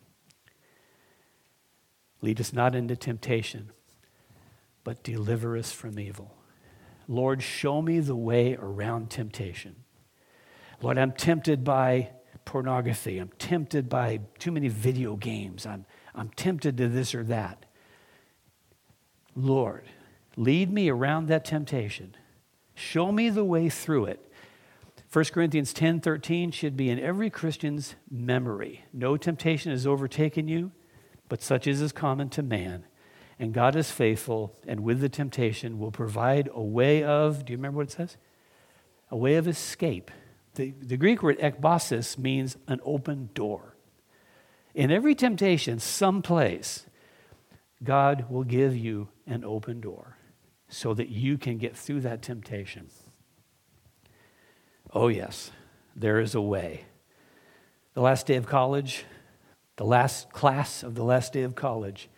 Lead 2.24 2.40
us 2.40 2.54
not 2.54 2.74
into 2.74 2.96
temptation, 2.96 3.70
but 4.82 5.02
deliver 5.02 5.58
us 5.58 5.72
from 5.72 5.98
evil. 5.98 6.34
Lord, 7.06 7.42
show 7.42 7.82
me 7.82 8.00
the 8.00 8.16
way 8.16 8.56
around 8.58 9.10
temptation. 9.10 9.76
Lord, 10.80 10.96
I'm 10.96 11.12
tempted 11.12 11.64
by 11.64 12.12
pornography. 12.46 13.18
I'm 13.18 13.28
tempted 13.38 13.90
by 13.90 14.20
too 14.38 14.52
many 14.52 14.68
video 14.68 15.16
games. 15.16 15.66
I'm, 15.66 15.84
I'm 16.14 16.30
tempted 16.30 16.78
to 16.78 16.88
this 16.88 17.14
or 17.14 17.24
that. 17.24 17.66
Lord, 19.36 19.84
lead 20.34 20.72
me 20.72 20.88
around 20.88 21.26
that 21.26 21.44
temptation. 21.44 22.16
Show 22.74 23.12
me 23.12 23.28
the 23.28 23.44
way 23.44 23.68
through 23.68 24.06
it. 24.06 24.32
1 25.12 25.26
Corinthians 25.26 25.74
10 25.74 26.00
13 26.00 26.52
should 26.52 26.74
be 26.74 26.88
in 26.88 26.98
every 26.98 27.28
Christian's 27.28 27.96
memory. 28.10 28.86
No 28.94 29.18
temptation 29.18 29.72
has 29.72 29.86
overtaken 29.86 30.48
you, 30.48 30.72
but 31.34 31.42
such 31.42 31.66
as 31.66 31.80
is 31.80 31.90
common 31.90 32.28
to 32.28 32.44
man. 32.44 32.84
And 33.40 33.52
God 33.52 33.74
is 33.74 33.90
faithful, 33.90 34.56
and 34.68 34.84
with 34.84 35.00
the 35.00 35.08
temptation 35.08 35.80
will 35.80 35.90
provide 35.90 36.48
a 36.54 36.62
way 36.62 37.02
of, 37.02 37.44
do 37.44 37.52
you 37.52 37.56
remember 37.56 37.78
what 37.78 37.88
it 37.88 37.90
says? 37.90 38.16
A 39.10 39.16
way 39.16 39.34
of 39.34 39.48
escape. 39.48 40.12
The, 40.54 40.72
the 40.80 40.96
Greek 40.96 41.24
word 41.24 41.40
ekbasis 41.40 42.16
means 42.16 42.56
an 42.68 42.78
open 42.84 43.30
door. 43.34 43.74
In 44.76 44.92
every 44.92 45.16
temptation, 45.16 45.80
someplace, 45.80 46.86
God 47.82 48.26
will 48.30 48.44
give 48.44 48.76
you 48.76 49.08
an 49.26 49.42
open 49.42 49.80
door 49.80 50.16
so 50.68 50.94
that 50.94 51.08
you 51.08 51.36
can 51.36 51.58
get 51.58 51.76
through 51.76 52.02
that 52.02 52.22
temptation. 52.22 52.90
Oh, 54.92 55.08
yes, 55.08 55.50
there 55.96 56.20
is 56.20 56.36
a 56.36 56.40
way. 56.40 56.84
The 57.94 58.02
last 58.02 58.28
day 58.28 58.36
of 58.36 58.46
college, 58.46 59.04
the 59.76 59.84
last 59.84 60.30
class 60.32 60.82
of 60.82 60.94
the 60.94 61.04
last 61.04 61.32
day 61.32 61.42
of 61.42 61.54
college, 61.54 62.08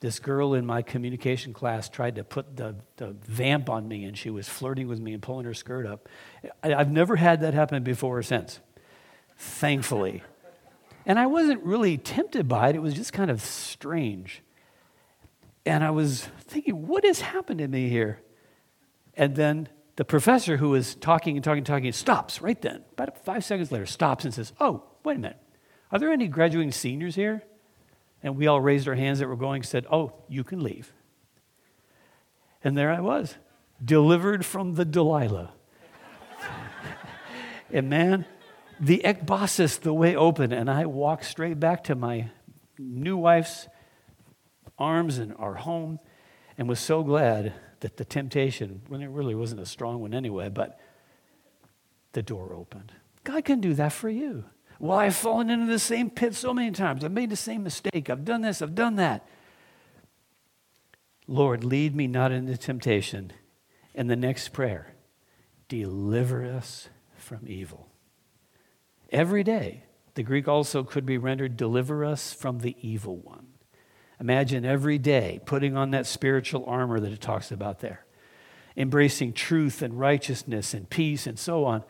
this 0.00 0.18
girl 0.18 0.54
in 0.54 0.66
my 0.66 0.82
communication 0.82 1.52
class 1.52 1.88
tried 1.88 2.16
to 2.16 2.24
put 2.24 2.56
the, 2.56 2.76
the 2.96 3.16
vamp 3.22 3.70
on 3.70 3.88
me 3.88 4.04
and 4.04 4.18
she 4.18 4.30
was 4.30 4.48
flirting 4.48 4.86
with 4.86 5.00
me 5.00 5.14
and 5.14 5.22
pulling 5.22 5.46
her 5.46 5.54
skirt 5.54 5.86
up. 5.86 6.08
I, 6.62 6.74
I've 6.74 6.90
never 6.90 7.16
had 7.16 7.40
that 7.40 7.54
happen 7.54 7.82
before 7.82 8.18
or 8.18 8.22
since, 8.22 8.60
thankfully. 9.38 10.22
And 11.06 11.18
I 11.18 11.26
wasn't 11.26 11.62
really 11.62 11.98
tempted 11.98 12.48
by 12.48 12.70
it, 12.70 12.76
it 12.76 12.82
was 12.82 12.94
just 12.94 13.12
kind 13.12 13.30
of 13.30 13.40
strange. 13.40 14.42
And 15.66 15.82
I 15.82 15.90
was 15.90 16.28
thinking, 16.40 16.86
what 16.86 17.04
has 17.04 17.20
happened 17.20 17.60
to 17.60 17.68
me 17.68 17.88
here? 17.88 18.20
And 19.14 19.34
then 19.34 19.68
the 19.96 20.04
professor 20.04 20.56
who 20.56 20.70
was 20.70 20.94
talking 20.94 21.36
and 21.36 21.44
talking 21.44 21.58
and 21.58 21.66
talking 21.66 21.92
stops 21.92 22.42
right 22.42 22.60
then. 22.60 22.84
About 22.92 23.24
five 23.24 23.44
seconds 23.44 23.70
later, 23.70 23.86
stops 23.86 24.24
and 24.24 24.34
says, 24.34 24.52
Oh, 24.60 24.84
wait 25.04 25.16
a 25.16 25.20
minute. 25.20 25.38
Are 25.94 26.00
there 26.00 26.10
any 26.10 26.26
graduating 26.26 26.72
seniors 26.72 27.14
here? 27.14 27.44
And 28.20 28.36
we 28.36 28.48
all 28.48 28.60
raised 28.60 28.88
our 28.88 28.96
hands 28.96 29.20
that 29.20 29.28
were 29.28 29.36
going, 29.36 29.62
said, 29.62 29.86
Oh, 29.88 30.12
you 30.28 30.42
can 30.42 30.60
leave. 30.60 30.92
And 32.64 32.76
there 32.76 32.90
I 32.90 33.00
was, 33.00 33.36
delivered 33.82 34.44
from 34.44 34.74
the 34.74 34.84
Delilah. 34.84 35.52
and 37.72 37.88
man, 37.88 38.26
the 38.80 39.02
ekbasis, 39.04 39.78
the 39.78 39.94
way 39.94 40.16
open, 40.16 40.52
and 40.52 40.68
I 40.68 40.86
walked 40.86 41.26
straight 41.26 41.60
back 41.60 41.84
to 41.84 41.94
my 41.94 42.28
new 42.76 43.16
wife's 43.16 43.68
arms 44.76 45.18
and 45.18 45.32
our 45.38 45.54
home 45.54 46.00
and 46.58 46.68
was 46.68 46.80
so 46.80 47.04
glad 47.04 47.52
that 47.80 47.98
the 47.98 48.04
temptation, 48.04 48.82
when 48.88 49.00
it 49.00 49.10
really 49.10 49.36
wasn't 49.36 49.60
a 49.60 49.66
strong 49.66 50.00
one 50.00 50.12
anyway, 50.12 50.48
but 50.48 50.80
the 52.14 52.22
door 52.22 52.52
opened. 52.52 52.90
God 53.22 53.44
can 53.44 53.60
do 53.60 53.74
that 53.74 53.92
for 53.92 54.10
you. 54.10 54.46
Well, 54.84 54.98
I've 54.98 55.16
fallen 55.16 55.48
into 55.48 55.64
the 55.64 55.78
same 55.78 56.10
pit 56.10 56.34
so 56.34 56.52
many 56.52 56.70
times. 56.70 57.04
I've 57.04 57.10
made 57.10 57.30
the 57.30 57.36
same 57.36 57.62
mistake. 57.62 58.10
I've 58.10 58.26
done 58.26 58.42
this, 58.42 58.60
I've 58.60 58.74
done 58.74 58.96
that. 58.96 59.26
Lord, 61.26 61.64
lead 61.64 61.96
me 61.96 62.06
not 62.06 62.32
into 62.32 62.54
temptation. 62.58 63.32
And 63.94 64.10
the 64.10 64.14
next 64.14 64.50
prayer, 64.50 64.94
deliver 65.68 66.44
us 66.44 66.90
from 67.16 67.44
evil. 67.46 67.88
Every 69.08 69.42
day, 69.42 69.84
the 70.16 70.22
Greek 70.22 70.48
also 70.48 70.84
could 70.84 71.06
be 71.06 71.16
rendered, 71.16 71.56
deliver 71.56 72.04
us 72.04 72.34
from 72.34 72.58
the 72.58 72.76
evil 72.86 73.16
one. 73.16 73.54
Imagine 74.20 74.66
every 74.66 74.98
day 74.98 75.40
putting 75.46 75.78
on 75.78 75.92
that 75.92 76.04
spiritual 76.04 76.62
armor 76.66 77.00
that 77.00 77.10
it 77.10 77.22
talks 77.22 77.50
about 77.50 77.80
there, 77.80 78.04
embracing 78.76 79.32
truth 79.32 79.80
and 79.80 79.98
righteousness 79.98 80.74
and 80.74 80.90
peace 80.90 81.26
and 81.26 81.38
so 81.38 81.64
on, 81.64 81.84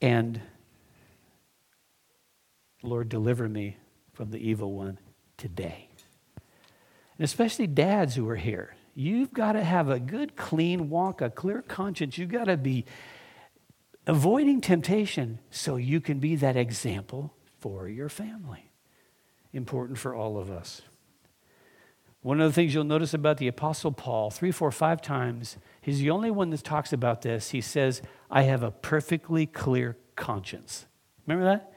and 0.00 0.40
Lord, 2.82 3.08
deliver 3.08 3.48
me 3.48 3.76
from 4.12 4.30
the 4.30 4.38
evil 4.38 4.72
one 4.72 4.98
today. 5.36 5.88
And 7.18 7.24
especially 7.24 7.66
dads 7.66 8.14
who 8.14 8.28
are 8.28 8.36
here, 8.36 8.74
you've 8.94 9.32
got 9.32 9.52
to 9.52 9.62
have 9.62 9.88
a 9.88 10.00
good, 10.00 10.36
clean 10.36 10.90
walk, 10.90 11.20
a 11.20 11.30
clear 11.30 11.62
conscience. 11.62 12.18
You've 12.18 12.30
got 12.30 12.44
to 12.44 12.56
be 12.56 12.84
avoiding 14.06 14.60
temptation 14.60 15.38
so 15.50 15.76
you 15.76 16.00
can 16.00 16.18
be 16.18 16.36
that 16.36 16.56
example 16.56 17.34
for 17.60 17.88
your 17.88 18.08
family. 18.08 18.70
Important 19.52 19.98
for 19.98 20.14
all 20.14 20.38
of 20.38 20.50
us. 20.50 20.82
One 22.22 22.40
of 22.40 22.48
the 22.48 22.54
things 22.54 22.72
you'll 22.72 22.84
notice 22.84 23.14
about 23.14 23.38
the 23.38 23.48
Apostle 23.48 23.92
Paul, 23.92 24.30
three, 24.30 24.52
four, 24.52 24.70
five 24.70 25.02
times, 25.02 25.56
he's 25.80 25.98
the 25.98 26.10
only 26.10 26.30
one 26.30 26.50
that 26.50 26.62
talks 26.62 26.92
about 26.92 27.22
this. 27.22 27.50
He 27.50 27.60
says, 27.60 28.00
I 28.30 28.42
have 28.42 28.62
a 28.62 28.70
perfectly 28.70 29.44
clear 29.44 29.96
conscience. 30.14 30.86
Remember 31.26 31.44
that? 31.44 31.71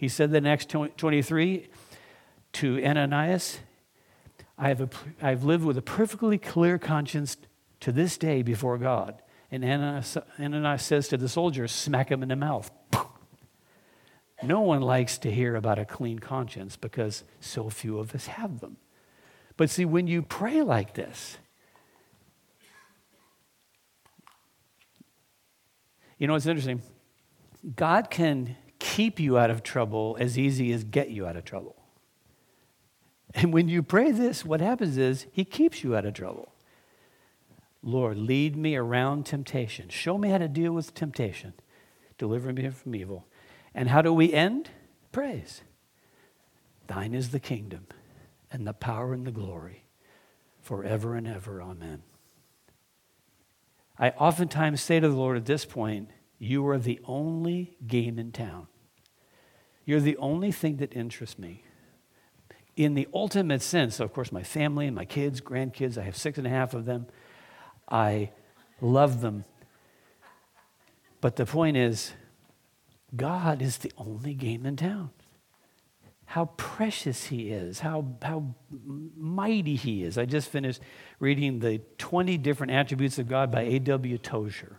He 0.00 0.08
said 0.08 0.30
the 0.30 0.48
Acts 0.48 0.64
23 0.64 1.68
to 2.54 2.82
Ananias, 2.82 3.58
I 4.56 4.68
have, 4.68 4.80
a, 4.80 4.88
I 5.20 5.28
have 5.28 5.44
lived 5.44 5.62
with 5.62 5.76
a 5.76 5.82
perfectly 5.82 6.38
clear 6.38 6.78
conscience 6.78 7.36
to 7.80 7.92
this 7.92 8.16
day 8.16 8.40
before 8.40 8.78
God. 8.78 9.20
And 9.50 9.62
Ananias, 9.62 10.16
Ananias 10.38 10.82
says 10.82 11.08
to 11.08 11.18
the 11.18 11.28
soldiers, 11.28 11.70
smack 11.70 12.10
him 12.10 12.22
in 12.22 12.30
the 12.30 12.36
mouth. 12.36 12.70
No 14.42 14.60
one 14.60 14.80
likes 14.80 15.18
to 15.18 15.30
hear 15.30 15.54
about 15.54 15.78
a 15.78 15.84
clean 15.84 16.18
conscience 16.18 16.74
because 16.74 17.24
so 17.40 17.68
few 17.68 17.98
of 17.98 18.14
us 18.14 18.26
have 18.26 18.60
them. 18.60 18.78
But 19.58 19.68
see, 19.68 19.84
when 19.84 20.06
you 20.06 20.22
pray 20.22 20.62
like 20.62 20.94
this, 20.94 21.36
you 26.16 26.26
know, 26.26 26.36
it's 26.36 26.46
interesting. 26.46 26.80
God 27.76 28.08
can 28.08 28.56
keep 28.80 29.20
you 29.20 29.38
out 29.38 29.50
of 29.50 29.62
trouble 29.62 30.16
as 30.18 30.36
easy 30.36 30.72
as 30.72 30.82
get 30.82 31.10
you 31.10 31.26
out 31.26 31.36
of 31.36 31.44
trouble. 31.44 31.76
And 33.32 33.52
when 33.52 33.68
you 33.68 33.84
pray 33.84 34.10
this, 34.10 34.44
what 34.44 34.60
happens 34.60 34.96
is 34.96 35.26
He 35.30 35.44
keeps 35.44 35.84
you 35.84 35.94
out 35.94 36.04
of 36.04 36.14
trouble. 36.14 36.52
Lord, 37.82 38.18
lead 38.18 38.56
me 38.56 38.74
around 38.74 39.24
temptation. 39.24 39.88
Show 39.88 40.18
me 40.18 40.30
how 40.30 40.38
to 40.38 40.48
deal 40.48 40.72
with 40.72 40.94
temptation. 40.94 41.54
Deliver 42.18 42.52
me 42.52 42.68
from 42.70 42.94
evil. 42.94 43.26
And 43.74 43.88
how 43.88 44.02
do 44.02 44.12
we 44.12 44.32
end? 44.32 44.70
Praise. 45.12 45.62
Thine 46.88 47.14
is 47.14 47.30
the 47.30 47.40
kingdom 47.40 47.86
and 48.50 48.66
the 48.66 48.72
power 48.72 49.12
and 49.14 49.24
the 49.24 49.30
glory 49.30 49.84
forever 50.60 51.14
and 51.14 51.26
ever. 51.26 51.62
Amen. 51.62 52.02
I 53.98 54.10
oftentimes 54.10 54.80
say 54.80 54.98
to 54.98 55.08
the 55.08 55.14
Lord 55.14 55.36
at 55.36 55.46
this 55.46 55.64
point, 55.64 56.10
You 56.42 56.66
are 56.68 56.78
the 56.78 56.98
only 57.04 57.76
game 57.86 58.18
in 58.18 58.32
town. 58.32 58.66
You're 59.84 60.00
the 60.00 60.16
only 60.16 60.50
thing 60.50 60.78
that 60.78 60.96
interests 60.96 61.38
me. 61.38 61.64
In 62.76 62.94
the 62.94 63.06
ultimate 63.12 63.60
sense, 63.60 64.00
of 64.00 64.14
course, 64.14 64.32
my 64.32 64.42
family 64.42 64.86
and 64.86 64.96
my 64.96 65.04
kids, 65.04 65.42
grandkids, 65.42 65.98
I 65.98 66.02
have 66.02 66.16
six 66.16 66.38
and 66.38 66.46
a 66.46 66.50
half 66.50 66.72
of 66.72 66.86
them. 66.86 67.06
I 67.90 68.30
love 68.80 69.20
them. 69.20 69.44
But 71.20 71.36
the 71.36 71.44
point 71.44 71.76
is, 71.76 72.14
God 73.14 73.60
is 73.60 73.76
the 73.78 73.92
only 73.98 74.32
game 74.32 74.64
in 74.64 74.76
town. 74.76 75.10
How 76.24 76.46
precious 76.56 77.24
He 77.24 77.50
is, 77.50 77.80
how, 77.80 78.16
how 78.22 78.54
mighty 79.14 79.76
He 79.76 80.04
is. 80.04 80.16
I 80.16 80.24
just 80.24 80.48
finished 80.48 80.80
reading 81.18 81.58
the 81.58 81.82
20 81.98 82.38
different 82.38 82.72
attributes 82.72 83.18
of 83.18 83.28
God 83.28 83.50
by 83.50 83.62
A.W. 83.62 84.16
Tozer 84.16 84.78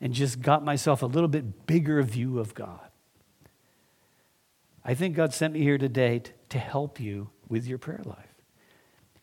and 0.00 0.12
just 0.12 0.40
got 0.40 0.64
myself 0.64 1.02
a 1.02 1.06
little 1.06 1.28
bit 1.28 1.66
bigger 1.66 2.02
view 2.02 2.38
of 2.38 2.54
God. 2.54 2.88
I 4.84 4.94
think 4.94 5.16
God 5.16 5.34
sent 5.34 5.54
me 5.54 5.60
here 5.60 5.78
today 5.78 6.20
to, 6.20 6.32
to 6.50 6.58
help 6.58 7.00
you 7.00 7.30
with 7.48 7.66
your 7.66 7.78
prayer 7.78 8.02
life. 8.04 8.34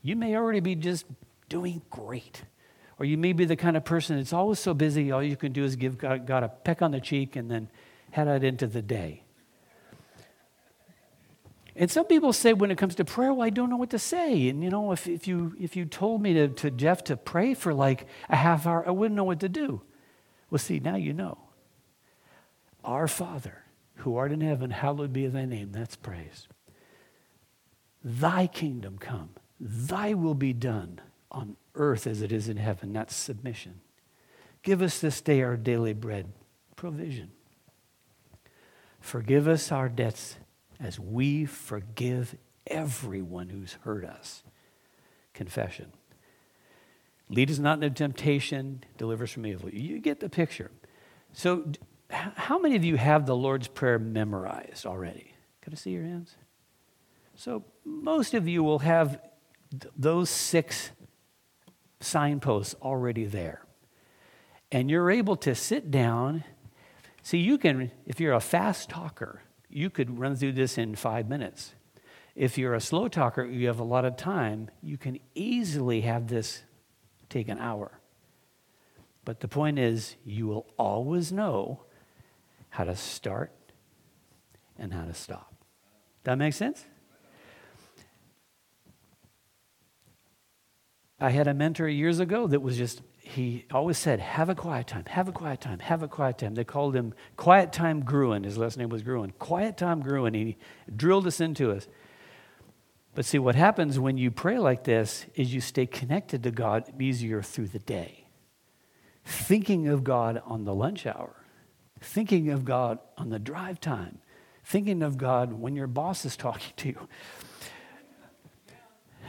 You 0.01 0.15
may 0.15 0.35
already 0.35 0.59
be 0.59 0.75
just 0.75 1.05
doing 1.49 1.81
great. 1.89 2.43
Or 2.99 3.05
you 3.05 3.17
may 3.17 3.33
be 3.33 3.45
the 3.45 3.55
kind 3.55 3.75
of 3.75 3.83
person 3.83 4.17
that's 4.17 4.33
always 4.33 4.59
so 4.59 4.73
busy, 4.73 5.11
all 5.11 5.23
you 5.23 5.35
can 5.35 5.51
do 5.51 5.63
is 5.63 5.75
give 5.75 5.97
God, 5.97 6.25
God 6.25 6.43
a 6.43 6.49
peck 6.49 6.81
on 6.81 6.91
the 6.91 6.99
cheek 6.99 7.35
and 7.35 7.51
then 7.51 7.69
head 8.11 8.27
out 8.27 8.43
into 8.43 8.67
the 8.67 8.81
day. 8.81 9.23
And 11.75 11.91
some 11.91 12.05
people 12.05 12.31
say 12.31 12.53
when 12.53 12.71
it 12.71 12.77
comes 12.77 12.95
to 12.95 13.05
prayer, 13.05 13.33
well, 13.33 13.45
I 13.45 13.49
don't 13.49 13.69
know 13.69 13.75
what 13.75 13.89
to 13.89 13.99
say. 13.99 14.47
And 14.47 14.63
you 14.63 14.69
know, 14.69 14.93
if, 14.93 15.07
if, 15.07 15.27
you, 15.27 15.53
if 15.59 15.75
you 15.75 15.83
told 15.83 16.21
me 16.21 16.33
to, 16.35 16.47
to 16.47 16.71
Geoff 16.71 17.03
to 17.05 17.17
pray 17.17 17.53
for 17.53 17.73
like 17.73 18.07
a 18.29 18.37
half 18.37 18.65
hour, 18.65 18.87
I 18.87 18.91
wouldn't 18.91 19.15
know 19.15 19.25
what 19.25 19.41
to 19.41 19.49
do. 19.49 19.81
Well, 20.49 20.59
see, 20.59 20.79
now 20.79 20.95
you 20.95 21.13
know. 21.13 21.37
Our 22.83 23.07
Father, 23.07 23.63
who 23.97 24.15
art 24.15 24.31
in 24.31 24.41
heaven, 24.41 24.69
hallowed 24.69 25.11
be 25.11 25.27
thy 25.27 25.45
name. 25.45 25.71
That's 25.71 25.95
praise. 25.95 26.47
Thy 28.03 28.45
kingdom 28.47 28.97
come, 28.99 29.31
thy 29.59 30.13
will 30.13 30.35
be 30.35 30.53
done 30.53 31.01
on 31.31 31.57
earth 31.73 32.05
as 32.05 32.21
it 32.21 32.31
is 32.31 32.47
in 32.47 32.57
heaven. 32.57 32.93
That's 32.93 33.15
submission. 33.15 33.81
Give 34.61 34.81
us 34.81 34.99
this 34.99 35.21
day 35.21 35.41
our 35.41 35.57
daily 35.57 35.93
bread, 35.93 36.31
provision. 36.75 37.31
Forgive 38.99 39.47
us 39.47 39.71
our 39.71 39.89
debts 39.89 40.37
as 40.79 40.99
we 40.99 41.45
forgive 41.45 42.35
everyone 42.67 43.49
who's 43.49 43.73
hurt 43.83 44.03
us. 44.03 44.43
Confession. 45.33 45.91
Lead 47.29 47.49
us 47.49 47.59
not 47.59 47.83
into 47.83 47.89
temptation, 47.89 48.83
deliver 48.97 49.23
us 49.23 49.31
from 49.31 49.45
evil. 49.45 49.69
You 49.69 49.99
get 49.99 50.19
the 50.19 50.29
picture. 50.29 50.71
So, 51.33 51.71
how 52.09 52.59
many 52.59 52.75
of 52.75 52.83
you 52.83 52.97
have 52.97 53.25
the 53.25 53.35
Lord's 53.35 53.67
Prayer 53.67 53.97
memorized 53.97 54.85
already? 54.85 55.33
Can 55.61 55.73
I 55.73 55.75
see 55.75 55.91
your 55.91 56.03
hands? 56.03 56.35
So, 57.35 57.65
most 57.83 58.33
of 58.33 58.47
you 58.47 58.63
will 58.63 58.79
have 58.79 59.19
th- 59.71 59.91
those 59.97 60.29
six 60.29 60.91
signposts 61.99 62.75
already 62.81 63.25
there. 63.25 63.65
And 64.71 64.89
you're 64.89 65.09
able 65.09 65.35
to 65.37 65.55
sit 65.55 65.89
down 65.89 66.43
See, 67.25 67.39
you 67.39 67.57
can, 67.57 67.89
if 68.05 68.19
you're 68.19 68.35
a 68.35 68.39
fast 68.39 68.87
talker, 68.87 69.41
you 69.67 69.89
could 69.89 70.19
run 70.19 70.35
through 70.35 70.51
this 70.51 70.77
in 70.77 70.93
five 70.93 71.27
minutes. 71.27 71.73
If 72.35 72.55
you're 72.55 72.75
a 72.75 72.79
slow 72.79 73.07
talker, 73.07 73.43
you 73.43 73.65
have 73.65 73.79
a 73.79 73.83
lot 73.83 74.05
of 74.05 74.15
time, 74.15 74.69
you 74.83 74.95
can 74.99 75.17
easily 75.33 76.01
have 76.01 76.27
this 76.27 76.61
take 77.29 77.47
an 77.47 77.59
hour. 77.59 77.99
But 79.23 79.39
the 79.39 79.47
point 79.47 79.79
is, 79.79 80.15
you 80.23 80.47
will 80.47 80.67
always 80.77 81.31
know 81.31 81.81
how 82.69 82.83
to 82.83 82.95
start 82.95 83.51
and 84.77 84.93
how 84.93 85.05
to 85.05 85.13
stop. 85.13 85.55
That 86.23 86.37
makes 86.37 86.57
sense? 86.57 86.85
I 91.19 91.29
had 91.29 91.47
a 91.47 91.53
mentor 91.53 91.87
years 91.87 92.19
ago 92.19 92.45
that 92.47 92.61
was 92.61 92.77
just 92.77 93.01
he 93.27 93.65
always 93.71 93.97
said, 93.97 94.19
Have 94.19 94.49
a 94.49 94.55
quiet 94.55 94.85
time, 94.87 95.05
have 95.07 95.27
a 95.27 95.31
quiet 95.31 95.59
time, 95.59 95.79
have 95.79 96.03
a 96.03 96.07
quiet 96.07 96.37
time. 96.37 96.53
They 96.53 96.63
called 96.63 96.95
him 96.95 97.13
Quiet 97.37 97.73
Time 97.73 98.01
Gruen. 98.01 98.43
His 98.43 98.57
last 98.57 98.77
name 98.77 98.89
was 98.89 99.01
Gruen. 99.01 99.31
Quiet 99.39 99.77
Time 99.77 100.01
Gruen. 100.01 100.35
He 100.35 100.57
drilled 100.95 101.25
us 101.25 101.41
into 101.41 101.71
us. 101.71 101.87
But 103.15 103.23
see, 103.23 103.39
what 103.39 103.55
happens 103.55 103.97
when 103.97 104.17
you 104.17 104.29
pray 104.29 104.59
like 104.59 104.83
this 104.83 105.25
is 105.35 105.53
you 105.53 105.61
stay 105.61 105.85
connected 105.85 106.43
to 106.43 106.51
God 106.51 107.01
easier 107.01 107.41
through 107.41 107.69
the 107.69 107.79
day. 107.79 108.27
Thinking 109.23 109.87
of 109.87 110.03
God 110.03 110.41
on 110.45 110.65
the 110.65 110.75
lunch 110.75 111.07
hour, 111.07 111.33
thinking 112.01 112.49
of 112.49 112.65
God 112.65 112.99
on 113.17 113.29
the 113.29 113.39
drive 113.39 113.79
time, 113.79 114.19
thinking 114.65 115.01
of 115.01 115.17
God 115.17 115.53
when 115.53 115.75
your 115.77 115.87
boss 115.87 116.25
is 116.25 116.35
talking 116.37 116.73
to 116.75 116.89
you. 116.89 117.07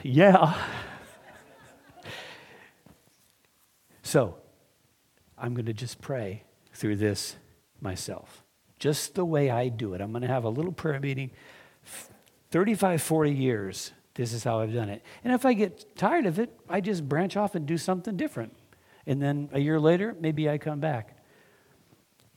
Yeah. 0.02 0.54
So, 4.02 4.36
I'm 5.38 5.54
going 5.54 5.66
to 5.66 5.72
just 5.72 6.00
pray 6.00 6.42
through 6.72 6.96
this 6.96 7.36
myself, 7.80 8.42
just 8.78 9.14
the 9.14 9.24
way 9.24 9.48
I 9.48 9.68
do 9.68 9.94
it. 9.94 10.00
I'm 10.00 10.10
going 10.10 10.22
to 10.22 10.28
have 10.28 10.44
a 10.44 10.48
little 10.48 10.72
prayer 10.72 10.98
meeting. 10.98 11.30
35, 12.50 13.02
40 13.02 13.30
years, 13.32 13.92
this 14.14 14.32
is 14.32 14.44
how 14.44 14.60
I've 14.60 14.72
done 14.72 14.88
it. 14.88 15.02
And 15.24 15.32
if 15.32 15.44
I 15.44 15.52
get 15.52 15.96
tired 15.96 16.26
of 16.26 16.38
it, 16.38 16.58
I 16.68 16.80
just 16.80 17.08
branch 17.08 17.36
off 17.36 17.54
and 17.54 17.66
do 17.66 17.76
something 17.76 18.16
different. 18.16 18.56
And 19.06 19.20
then 19.20 19.48
a 19.52 19.60
year 19.60 19.78
later, 19.78 20.16
maybe 20.18 20.48
I 20.48 20.58
come 20.58 20.80
back. 20.80 21.16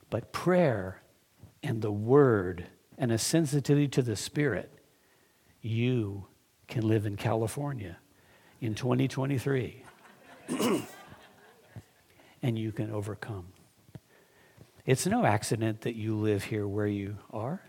But 0.09 0.31
prayer 0.31 1.01
and 1.63 1.81
the 1.81 1.91
word 1.91 2.67
and 2.97 3.11
a 3.11 3.17
sensitivity 3.17 3.87
to 3.89 4.01
the 4.01 4.15
spirit, 4.15 4.71
you 5.61 6.25
can 6.67 6.87
live 6.87 7.05
in 7.05 7.15
California 7.15 7.97
in 8.61 8.75
2023. 8.75 9.83
and 12.41 12.57
you 12.57 12.71
can 12.71 12.91
overcome. 12.91 13.47
It's 14.85 15.05
no 15.05 15.25
accident 15.25 15.81
that 15.81 15.95
you 15.95 16.15
live 16.15 16.43
here 16.43 16.67
where 16.67 16.87
you 16.87 17.17
are. 17.31 17.61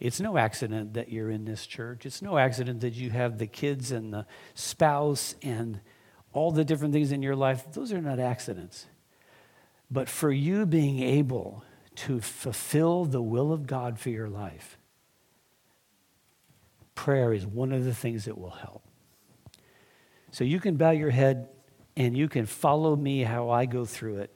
It's 0.00 0.20
no 0.20 0.38
accident 0.38 0.94
that 0.94 1.10
you're 1.10 1.30
in 1.30 1.44
this 1.44 1.66
church. 1.66 2.06
It's 2.06 2.22
no 2.22 2.38
accident 2.38 2.80
that 2.82 2.94
you 2.94 3.10
have 3.10 3.38
the 3.38 3.46
kids 3.46 3.90
and 3.90 4.12
the 4.12 4.26
spouse 4.54 5.34
and 5.42 5.80
all 6.32 6.52
the 6.52 6.64
different 6.64 6.94
things 6.94 7.10
in 7.10 7.22
your 7.22 7.34
life. 7.34 7.72
Those 7.72 7.92
are 7.92 8.00
not 8.00 8.20
accidents. 8.20 8.86
But 9.90 10.08
for 10.08 10.30
you 10.30 10.66
being 10.66 11.00
able 11.00 11.64
to 11.96 12.20
fulfill 12.20 13.06
the 13.06 13.22
will 13.22 13.52
of 13.52 13.66
God 13.66 13.98
for 13.98 14.10
your 14.10 14.28
life, 14.28 14.78
prayer 16.94 17.32
is 17.32 17.44
one 17.46 17.72
of 17.72 17.84
the 17.84 17.94
things 17.94 18.26
that 18.26 18.38
will 18.38 18.50
help. 18.50 18.84
So 20.30 20.44
you 20.44 20.60
can 20.60 20.76
bow 20.76 20.90
your 20.90 21.10
head 21.10 21.48
and 21.96 22.16
you 22.16 22.28
can 22.28 22.46
follow 22.46 22.94
me 22.94 23.22
how 23.22 23.50
I 23.50 23.66
go 23.66 23.84
through 23.84 24.18
it. 24.18 24.32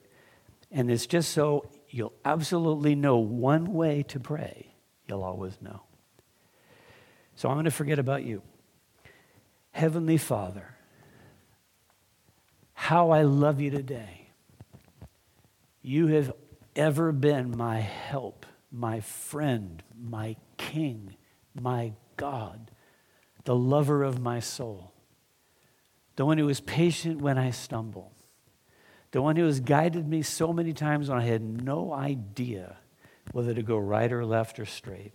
And 0.73 0.91
it's 0.91 1.07
just 1.07 1.31
so 1.31 1.71
you'll 1.89 2.15
absolutely 2.25 2.97
know 2.97 3.19
one 3.19 3.73
way 3.73 4.03
to 4.05 4.19
pray. 4.19 4.72
You'll 5.13 5.25
always 5.25 5.61
know. 5.61 5.83
So 7.35 7.51
I'm 7.51 7.57
going 7.57 7.67
to 7.67 7.71
forget 7.71 7.99
about 7.99 8.25
you. 8.25 8.41
Heavenly 9.73 10.17
Father, 10.17 10.75
how 12.73 13.11
I 13.11 13.21
love 13.21 13.61
you 13.61 13.71
today. 13.71 14.31
You 15.83 16.07
have 16.07 16.33
ever 16.75 17.13
been 17.13 17.55
my 17.55 17.81
help 17.81 18.47
my 18.73 19.01
friend, 19.01 19.83
my 19.95 20.35
king, 20.57 21.15
my 21.61 21.93
God, 22.17 22.71
the 23.45 23.55
lover 23.55 24.03
of 24.03 24.19
my 24.19 24.41
soul, 24.41 24.95
the 26.17 26.25
one 26.25 26.39
who 26.39 26.49
is 26.49 26.63
patient 26.63 27.21
when 27.21 27.37
I 27.37 27.51
stumble, 27.51 28.13
the 29.11 29.21
one 29.21 29.37
who 29.37 29.45
has 29.45 29.61
guided 29.61 30.09
me 30.09 30.23
so 30.23 30.55
many 30.55 30.73
times 30.73 31.11
when 31.11 31.19
I 31.19 31.25
had 31.25 31.43
no 31.43 31.93
idea 31.93 32.79
whether 33.33 33.55
to 33.55 33.63
go 33.63 33.77
right 33.79 34.13
or 34.13 34.25
left 34.25 34.59
or 34.59 34.67
straight. 34.67 35.13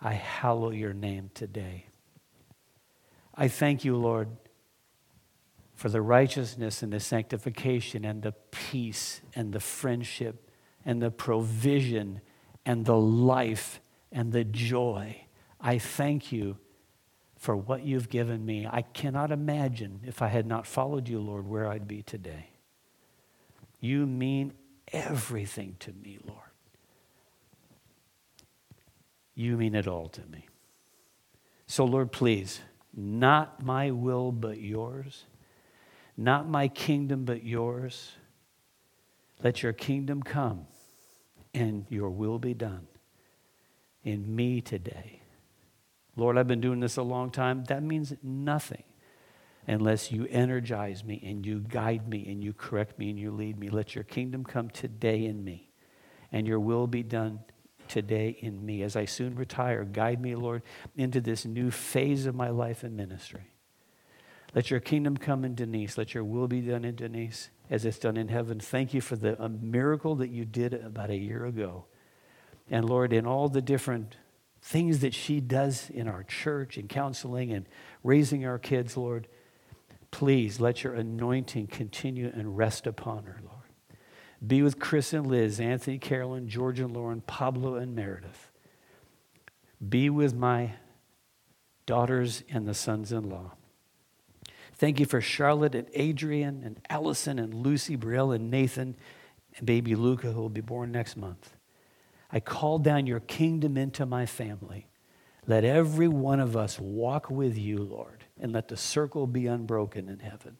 I 0.00 0.14
hallow 0.14 0.70
your 0.70 0.92
name 0.92 1.30
today. 1.34 1.86
I 3.34 3.48
thank 3.48 3.84
you, 3.84 3.96
Lord, 3.96 4.28
for 5.74 5.88
the 5.88 6.02
righteousness 6.02 6.82
and 6.82 6.92
the 6.92 7.00
sanctification 7.00 8.04
and 8.04 8.22
the 8.22 8.32
peace 8.50 9.20
and 9.34 9.52
the 9.52 9.60
friendship 9.60 10.50
and 10.84 11.00
the 11.00 11.10
provision 11.10 12.20
and 12.64 12.84
the 12.84 12.96
life 12.96 13.80
and 14.10 14.32
the 14.32 14.44
joy. 14.44 15.24
I 15.60 15.78
thank 15.78 16.32
you 16.32 16.58
for 17.36 17.56
what 17.56 17.84
you've 17.84 18.08
given 18.08 18.44
me. 18.44 18.68
I 18.70 18.82
cannot 18.82 19.32
imagine 19.32 20.00
if 20.06 20.22
I 20.22 20.28
had 20.28 20.46
not 20.46 20.66
followed 20.66 21.08
you, 21.08 21.18
Lord, 21.20 21.46
where 21.48 21.68
I'd 21.68 21.88
be 21.88 22.02
today. 22.02 22.50
You 23.80 24.06
mean 24.06 24.52
everything 24.92 25.76
to 25.80 25.92
me, 25.92 26.18
Lord. 26.24 26.41
You 29.34 29.56
mean 29.56 29.74
it 29.74 29.86
all 29.86 30.08
to 30.08 30.20
me. 30.30 30.48
So, 31.66 31.84
Lord, 31.84 32.12
please, 32.12 32.60
not 32.94 33.62
my 33.62 33.90
will 33.90 34.30
but 34.32 34.58
yours, 34.58 35.24
not 36.16 36.48
my 36.48 36.68
kingdom 36.68 37.24
but 37.24 37.44
yours. 37.44 38.12
Let 39.42 39.62
your 39.62 39.72
kingdom 39.72 40.22
come 40.22 40.66
and 41.54 41.86
your 41.88 42.10
will 42.10 42.38
be 42.38 42.54
done 42.54 42.86
in 44.04 44.34
me 44.34 44.60
today. 44.60 45.20
Lord, 46.16 46.36
I've 46.36 46.46
been 46.46 46.60
doing 46.60 46.80
this 46.80 46.96
a 46.96 47.02
long 47.02 47.30
time. 47.30 47.64
That 47.64 47.82
means 47.82 48.12
nothing 48.22 48.84
unless 49.66 50.12
you 50.12 50.26
energize 50.28 51.04
me 51.04 51.22
and 51.24 51.46
you 51.46 51.60
guide 51.60 52.08
me 52.08 52.26
and 52.28 52.42
you 52.42 52.52
correct 52.52 52.98
me 52.98 53.10
and 53.10 53.18
you 53.18 53.30
lead 53.30 53.58
me. 53.58 53.70
Let 53.70 53.94
your 53.94 54.04
kingdom 54.04 54.44
come 54.44 54.68
today 54.68 55.24
in 55.24 55.42
me 55.42 55.70
and 56.30 56.46
your 56.46 56.60
will 56.60 56.86
be 56.86 57.02
done 57.02 57.40
today 57.92 58.36
in 58.40 58.64
me. 58.64 58.82
As 58.82 58.96
I 58.96 59.04
soon 59.04 59.36
retire, 59.36 59.84
guide 59.84 60.20
me, 60.20 60.34
Lord, 60.34 60.62
into 60.96 61.20
this 61.20 61.44
new 61.44 61.70
phase 61.70 62.24
of 62.24 62.34
my 62.34 62.48
life 62.48 62.82
and 62.82 62.96
ministry. 62.96 63.52
Let 64.54 64.70
your 64.70 64.80
kingdom 64.80 65.18
come 65.18 65.44
in 65.44 65.54
Denise. 65.54 65.98
Let 65.98 66.14
your 66.14 66.24
will 66.24 66.48
be 66.48 66.62
done 66.62 66.86
in 66.86 66.96
Denise 66.96 67.50
as 67.70 67.84
it's 67.84 67.98
done 67.98 68.16
in 68.16 68.28
heaven. 68.28 68.60
Thank 68.60 68.94
you 68.94 69.02
for 69.02 69.16
the 69.16 69.36
miracle 69.48 70.14
that 70.16 70.30
you 70.30 70.46
did 70.46 70.72
about 70.72 71.10
a 71.10 71.16
year 71.16 71.44
ago. 71.44 71.84
And 72.70 72.88
Lord, 72.88 73.12
in 73.12 73.26
all 73.26 73.50
the 73.50 73.62
different 73.62 74.16
things 74.62 75.00
that 75.00 75.12
she 75.12 75.40
does 75.40 75.90
in 75.90 76.08
our 76.08 76.22
church 76.22 76.78
and 76.78 76.88
counseling 76.88 77.52
and 77.52 77.66
raising 78.02 78.46
our 78.46 78.58
kids, 78.58 78.96
Lord, 78.96 79.28
please 80.10 80.60
let 80.60 80.82
your 80.82 80.94
anointing 80.94 81.66
continue 81.66 82.30
and 82.34 82.56
rest 82.56 82.86
upon 82.86 83.24
her, 83.24 83.38
Lord. 83.44 83.51
Be 84.44 84.62
with 84.62 84.78
Chris 84.78 85.12
and 85.12 85.26
Liz, 85.26 85.60
Anthony, 85.60 85.98
Carolyn, 85.98 86.48
George 86.48 86.80
and 86.80 86.92
Lauren, 86.92 87.20
Pablo 87.20 87.76
and 87.76 87.94
Meredith. 87.94 88.50
Be 89.88 90.10
with 90.10 90.34
my 90.34 90.72
daughters 91.86 92.42
and 92.50 92.66
the 92.66 92.74
sons 92.74 93.12
in 93.12 93.28
law. 93.28 93.52
Thank 94.74 94.98
you 94.98 95.06
for 95.06 95.20
Charlotte 95.20 95.74
and 95.74 95.86
Adrian 95.94 96.62
and 96.64 96.80
Allison 96.90 97.38
and 97.38 97.54
Lucy, 97.54 97.96
Brielle 97.96 98.34
and 98.34 98.50
Nathan 98.50 98.96
and 99.56 99.66
baby 99.66 99.94
Luca, 99.94 100.32
who 100.32 100.40
will 100.40 100.48
be 100.48 100.60
born 100.60 100.90
next 100.90 101.16
month. 101.16 101.54
I 102.32 102.40
call 102.40 102.78
down 102.78 103.06
your 103.06 103.20
kingdom 103.20 103.76
into 103.76 104.06
my 104.06 104.26
family. 104.26 104.88
Let 105.46 105.64
every 105.64 106.08
one 106.08 106.40
of 106.40 106.56
us 106.56 106.80
walk 106.80 107.30
with 107.30 107.58
you, 107.58 107.78
Lord, 107.78 108.24
and 108.40 108.52
let 108.52 108.68
the 108.68 108.76
circle 108.76 109.26
be 109.26 109.46
unbroken 109.46 110.08
in 110.08 110.20
heaven. 110.20 110.56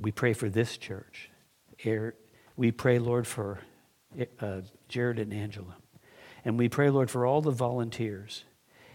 We 0.00 0.12
pray 0.12 0.32
for 0.32 0.48
this 0.48 0.76
church. 0.76 1.30
We 2.56 2.72
pray, 2.72 2.98
Lord, 2.98 3.26
for 3.26 3.60
uh, 4.40 4.60
Jared 4.88 5.18
and 5.18 5.32
Angela. 5.32 5.76
And 6.44 6.58
we 6.58 6.68
pray, 6.68 6.90
Lord, 6.90 7.10
for 7.10 7.26
all 7.26 7.40
the 7.40 7.50
volunteers 7.50 8.44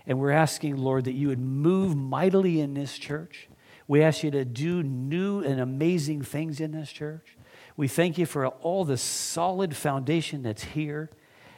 and 0.10 0.18
we're 0.18 0.32
asking, 0.32 0.78
Lord, 0.78 1.06
that 1.06 1.14
you 1.14 1.28
would 1.28 1.40
move 1.40 1.96
mightily 1.96 2.60
in 2.60 2.74
this 2.74 2.98
church. 2.98 3.48
We 3.88 4.02
ask 4.02 4.24
you 4.24 4.32
to 4.32 4.44
do 4.44 4.82
new 4.82 5.42
and 5.42 5.60
amazing 5.60 6.24
things 6.24 6.60
in 6.60 6.72
this 6.72 6.92
church. 6.92 7.38
We 7.78 7.88
thank 7.88 8.18
you 8.18 8.26
for 8.26 8.48
all 8.48 8.86
the 8.86 8.98
solid 8.98 9.76
foundation 9.76 10.42
that's 10.42 10.64
here. 10.64 11.12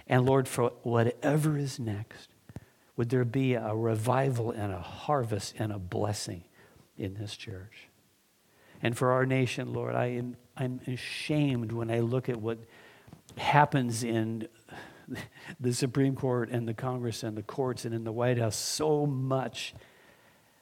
And 0.05 0.25
Lord, 0.25 0.49
for 0.49 0.73
whatever 0.83 1.57
is 1.57 1.79
next, 1.79 2.27
would 2.97 3.09
there 3.09 3.23
be 3.23 3.53
a 3.53 3.73
revival 3.73 4.51
and 4.51 4.73
a 4.73 4.81
harvest 4.81 5.55
and 5.57 5.71
a 5.71 5.79
blessing 5.79 6.43
in 6.97 7.13
this 7.13 7.37
church? 7.37 7.87
And 8.83 8.97
for 8.97 9.13
our 9.13 9.25
nation, 9.25 9.71
Lord, 9.71 9.95
I 9.95 10.07
am 10.07 10.35
I'm 10.57 10.79
ashamed 10.87 11.71
when 11.71 11.89
I 11.89 11.99
look 11.99 12.29
at 12.29 12.39
what 12.39 12.59
happens 13.37 14.03
in 14.03 14.47
the 15.59 15.73
Supreme 15.73 16.15
Court 16.15 16.49
and 16.49 16.67
the 16.67 16.73
Congress 16.73 17.23
and 17.23 17.37
the 17.37 17.43
courts 17.43 17.85
and 17.85 17.93
in 17.93 18.03
the 18.03 18.11
White 18.11 18.37
House 18.37 18.55
so 18.55 19.05
much. 19.05 19.73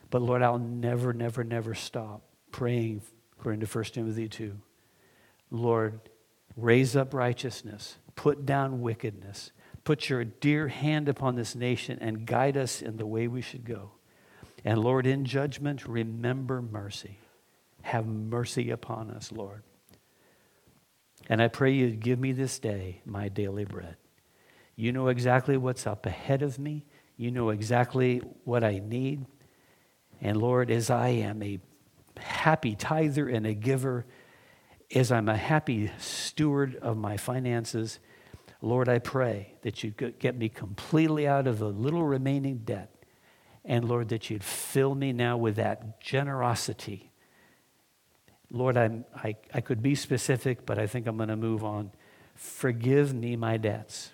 But 0.09 0.21
Lord, 0.21 0.41
I'll 0.41 0.59
never, 0.59 1.13
never, 1.13 1.43
never 1.43 1.73
stop 1.75 2.21
praying 2.51 3.01
according 3.37 3.61
to 3.61 3.67
1 3.67 3.83
Timothy 3.85 4.27
2. 4.27 4.57
Lord, 5.51 5.99
raise 6.55 6.95
up 6.95 7.13
righteousness, 7.13 7.97
put 8.15 8.45
down 8.45 8.81
wickedness, 8.81 9.51
put 9.83 10.09
your 10.09 10.23
dear 10.23 10.67
hand 10.67 11.09
upon 11.09 11.35
this 11.35 11.55
nation 11.55 11.97
and 12.01 12.25
guide 12.25 12.57
us 12.57 12.81
in 12.81 12.97
the 12.97 13.05
way 13.05 13.27
we 13.27 13.41
should 13.41 13.65
go. 13.65 13.91
And 14.65 14.79
Lord, 14.79 15.07
in 15.07 15.25
judgment, 15.25 15.87
remember 15.87 16.61
mercy. 16.61 17.19
Have 17.83 18.05
mercy 18.05 18.71
upon 18.71 19.09
us, 19.09 19.31
Lord. 19.31 19.63
And 21.29 21.41
I 21.41 21.47
pray 21.47 21.71
you'd 21.71 21.99
give 21.99 22.19
me 22.19 22.31
this 22.31 22.57
day 22.57 23.01
my 23.05 23.29
daily 23.29 23.63
bread. 23.63 23.95
You 24.75 24.91
know 24.91 25.09
exactly 25.09 25.57
what's 25.57 25.85
up 25.85 26.07
ahead 26.07 26.41
of 26.41 26.57
me. 26.57 26.85
You 27.17 27.31
know 27.31 27.49
exactly 27.49 28.21
what 28.45 28.63
I 28.63 28.79
need. 28.79 29.25
And 30.21 30.37
Lord, 30.37 30.71
as 30.71 30.89
I 30.89 31.09
am 31.09 31.43
a 31.43 31.59
happy 32.17 32.75
tither 32.75 33.29
and 33.29 33.45
a 33.45 33.53
giver, 33.53 34.05
as 34.93 35.11
I'm 35.11 35.29
a 35.29 35.37
happy 35.37 35.91
steward 35.99 36.75
of 36.77 36.97
my 36.97 37.17
finances, 37.17 37.99
Lord, 38.61 38.89
I 38.89 38.99
pray 38.99 39.53
that 39.61 39.83
you'd 39.83 40.19
get 40.19 40.35
me 40.35 40.49
completely 40.49 41.27
out 41.27 41.47
of 41.47 41.59
the 41.59 41.69
little 41.69 42.03
remaining 42.03 42.59
debt. 42.59 42.93
And 43.63 43.87
Lord, 43.87 44.09
that 44.09 44.29
you'd 44.29 44.43
fill 44.43 44.95
me 44.95 45.13
now 45.13 45.37
with 45.37 45.57
that 45.57 46.01
generosity. 46.01 47.11
Lord, 48.51 48.77
I'm, 48.77 49.05
I, 49.15 49.35
I 49.53 49.61
could 49.61 49.81
be 49.81 49.95
specific, 49.95 50.65
but 50.65 50.79
I 50.79 50.87
think 50.87 51.07
I'm 51.07 51.17
going 51.17 51.29
to 51.29 51.35
move 51.35 51.63
on. 51.63 51.91
Forgive 52.35 53.13
me 53.13 53.35
my 53.35 53.57
debts. 53.57 54.11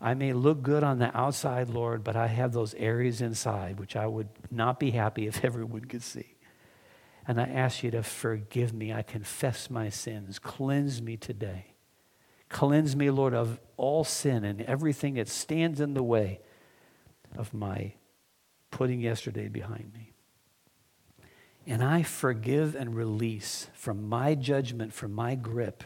I 0.00 0.14
may 0.14 0.32
look 0.32 0.62
good 0.62 0.84
on 0.84 0.98
the 0.98 1.16
outside, 1.16 1.70
Lord, 1.70 2.04
but 2.04 2.16
I 2.16 2.26
have 2.26 2.52
those 2.52 2.74
areas 2.74 3.22
inside 3.22 3.80
which 3.80 3.96
I 3.96 4.06
would 4.06 4.28
not 4.50 4.78
be 4.78 4.90
happy 4.90 5.26
if 5.26 5.44
everyone 5.44 5.86
could 5.86 6.02
see. 6.02 6.36
And 7.26 7.40
I 7.40 7.44
ask 7.44 7.82
you 7.82 7.90
to 7.90 8.02
forgive 8.02 8.72
me. 8.72 8.92
I 8.92 9.02
confess 9.02 9.68
my 9.68 9.88
sins. 9.88 10.38
Cleanse 10.38 11.02
me 11.02 11.16
today. 11.16 11.74
Cleanse 12.48 12.94
me, 12.94 13.10
Lord, 13.10 13.34
of 13.34 13.58
all 13.76 14.04
sin 14.04 14.44
and 14.44 14.62
everything 14.62 15.14
that 15.14 15.28
stands 15.28 15.80
in 15.80 15.94
the 15.94 16.02
way 16.04 16.40
of 17.36 17.52
my 17.52 17.94
putting 18.70 19.00
yesterday 19.00 19.48
behind 19.48 19.90
me. 19.92 20.12
And 21.66 21.82
I 21.82 22.04
forgive 22.04 22.76
and 22.76 22.94
release 22.94 23.68
from 23.74 24.08
my 24.08 24.34
judgment, 24.34 24.92
from 24.92 25.12
my 25.12 25.34
grip, 25.34 25.82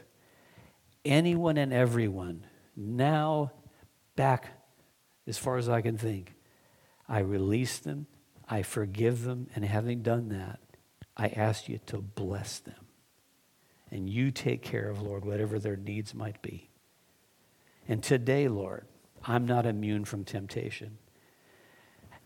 anyone 1.04 1.56
and 1.56 1.72
everyone 1.72 2.44
now 2.76 3.52
back 4.14 4.48
as 5.26 5.38
far 5.38 5.56
as 5.56 5.68
I 5.68 5.80
can 5.80 5.96
think. 5.96 6.34
I 7.08 7.20
release 7.20 7.78
them, 7.78 8.06
I 8.48 8.62
forgive 8.62 9.22
them, 9.22 9.48
and 9.54 9.64
having 9.64 10.02
done 10.02 10.28
that, 10.28 10.60
I 11.16 11.28
ask 11.28 11.68
you 11.68 11.78
to 11.86 11.98
bless 11.98 12.58
them. 12.58 12.86
And 13.90 14.08
you 14.08 14.30
take 14.30 14.62
care 14.62 14.88
of, 14.88 15.02
Lord, 15.02 15.24
whatever 15.24 15.58
their 15.58 15.76
needs 15.76 16.14
might 16.14 16.40
be. 16.42 16.68
And 17.88 18.02
today, 18.02 18.48
Lord, 18.48 18.86
I'm 19.24 19.46
not 19.46 19.66
immune 19.66 20.04
from 20.04 20.24
temptation. 20.24 20.98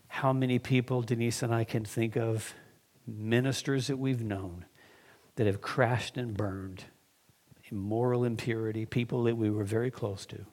How 0.07 0.31
many 0.31 0.59
people, 0.59 1.01
Denise 1.01 1.41
and 1.41 1.53
I, 1.53 1.63
can 1.63 1.83
think 1.83 2.15
of 2.15 2.53
ministers 3.07 3.87
that 3.87 3.97
we've 3.97 4.23
known 4.23 4.65
that 5.35 5.47
have 5.47 5.61
crashed 5.61 6.17
and 6.17 6.35
burned 6.35 6.85
in 7.69 7.77
moral 7.77 8.23
impurity, 8.23 8.85
people 8.85 9.23
that 9.23 9.35
we 9.37 9.49
were 9.49 9.63
very 9.63 9.91
close 9.91 10.25
to 10.27 10.45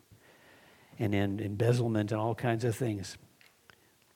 and 0.98 1.14
in 1.14 1.40
embezzlement 1.40 2.12
and 2.12 2.20
all 2.20 2.34
kinds 2.34 2.64
of 2.64 2.76
things. 2.76 3.16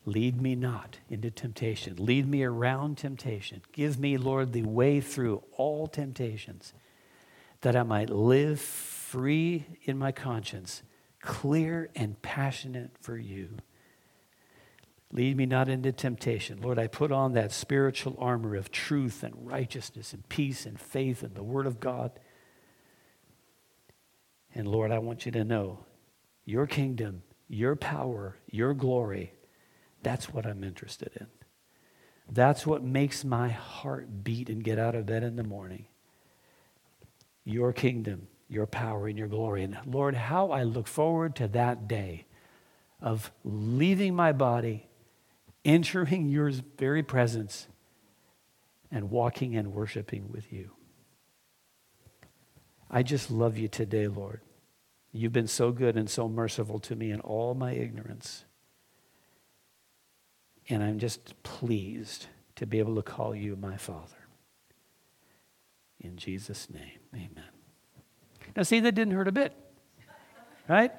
Lead 0.05 0.41
me 0.41 0.55
not 0.55 0.99
into 1.11 1.31
temptation. 1.31 1.97
Lead 1.99 2.29
me 2.29 2.45
around 2.45 2.97
temptation. 2.97 3.61
Give 3.73 3.99
me, 3.99 4.17
Lord, 4.17 4.53
the 4.53 4.63
way 4.63 5.01
through 5.01 5.43
all 5.57 5.89
temptations 5.89 6.73
that 7.63 7.75
I 7.75 7.83
might 7.83 8.11
live 8.11 8.61
free 8.61 9.67
in 9.83 9.99
my 9.99 10.13
conscience, 10.13 10.83
clear 11.21 11.91
and 11.97 12.21
passionate 12.23 12.93
for 13.01 13.17
you. 13.17 13.57
Lead 15.13 15.37
me 15.37 15.47
not 15.47 15.69
into 15.69 15.93
temptation. 15.93 16.61
Lord, 16.61 16.79
I 16.79 16.89
put 16.89 17.13
on 17.13 17.33
that 17.35 17.53
spiritual 17.53 18.17
armor 18.19 18.57
of 18.57 18.71
truth 18.71 19.23
and 19.23 19.35
righteousness 19.47 20.13
and 20.13 20.29
peace 20.29 20.67
and 20.67 20.81
faith 20.81 21.23
and 21.23 21.35
the 21.35 21.45
Word 21.45 21.67
of 21.67 21.81
God. 21.81 22.19
And 24.55 24.67
Lord, 24.67 24.91
I 24.91 24.99
want 24.99 25.27
you 25.27 25.33
to 25.33 25.45
know 25.45 25.81
your 26.45 26.67
kingdom, 26.67 27.23
your 27.49 27.77
power, 27.77 28.37
your 28.51 28.75
glory, 28.75 29.33
that's 30.03 30.33
what 30.33 30.47
I'm 30.47 30.63
interested 30.63 31.11
in. 31.19 31.27
That's 32.31 32.65
what 32.65 32.85
makes 32.85 33.25
my 33.25 33.49
heart 33.49 34.23
beat 34.23 34.49
and 34.49 34.63
get 34.63 34.79
out 34.79 34.95
of 34.95 35.07
bed 35.07 35.25
in 35.25 35.35
the 35.35 35.43
morning. 35.43 35.87
Your 37.45 37.73
kingdom, 37.73 38.29
your 38.49 38.67
power, 38.67 39.09
and 39.09 39.19
your 39.19 39.29
glory. 39.29 39.65
And 39.65 39.77
Lord, 39.85 40.15
how 40.15 40.51
I 40.51 40.63
look 40.63 40.87
forward 40.87 41.35
to 41.37 41.49
that 41.49 41.89
day 41.89 42.27
of 43.01 43.33
leaving 43.45 44.15
my 44.15 44.31
body, 44.31 44.86
entering 45.67 46.29
your 46.29 46.51
very 46.79 47.03
presence, 47.03 47.67
and 48.91 49.11
walking 49.11 49.57
and 49.57 49.73
worshiping 49.73 50.31
with 50.31 50.53
you. 50.53 50.71
I 52.89 53.03
just 53.03 53.31
love 53.31 53.59
you 53.59 53.67
today, 53.67 54.07
Lord. 54.07 54.41
You've 55.13 55.33
been 55.33 55.49
so 55.49 55.73
good 55.73 55.97
and 55.97 56.09
so 56.09 56.29
merciful 56.29 56.79
to 56.81 56.95
me 56.95 57.11
in 57.11 57.21
all 57.21 57.55
my 57.55 57.73
ignorance. 57.73 58.45
And 60.69 60.85
I'm 60.85 60.99
just 60.99 61.43
pleased 61.43 62.27
to 62.55 62.67
be 62.67 62.79
able 62.79 62.95
to 62.95 63.03
call 63.03 63.35
you 63.35 63.57
my 63.57 63.77
Father. 63.77 64.29
In 66.01 66.17
Jesus' 66.17 66.71
name, 66.71 67.01
amen. 67.13 67.51
Now, 68.57 68.63
see, 68.63 68.79
that 68.81 68.93
didn't 68.93 69.15
hurt 69.15 69.29
a 69.29 69.33
bit, 69.33 69.53
right? 70.69 70.93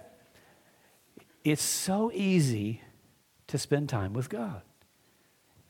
It's 1.44 1.64
so 1.64 2.12
easy 2.14 2.82
to 3.48 3.58
spend 3.58 3.90
time 3.90 4.14
with 4.14 4.30
God. 4.30 4.62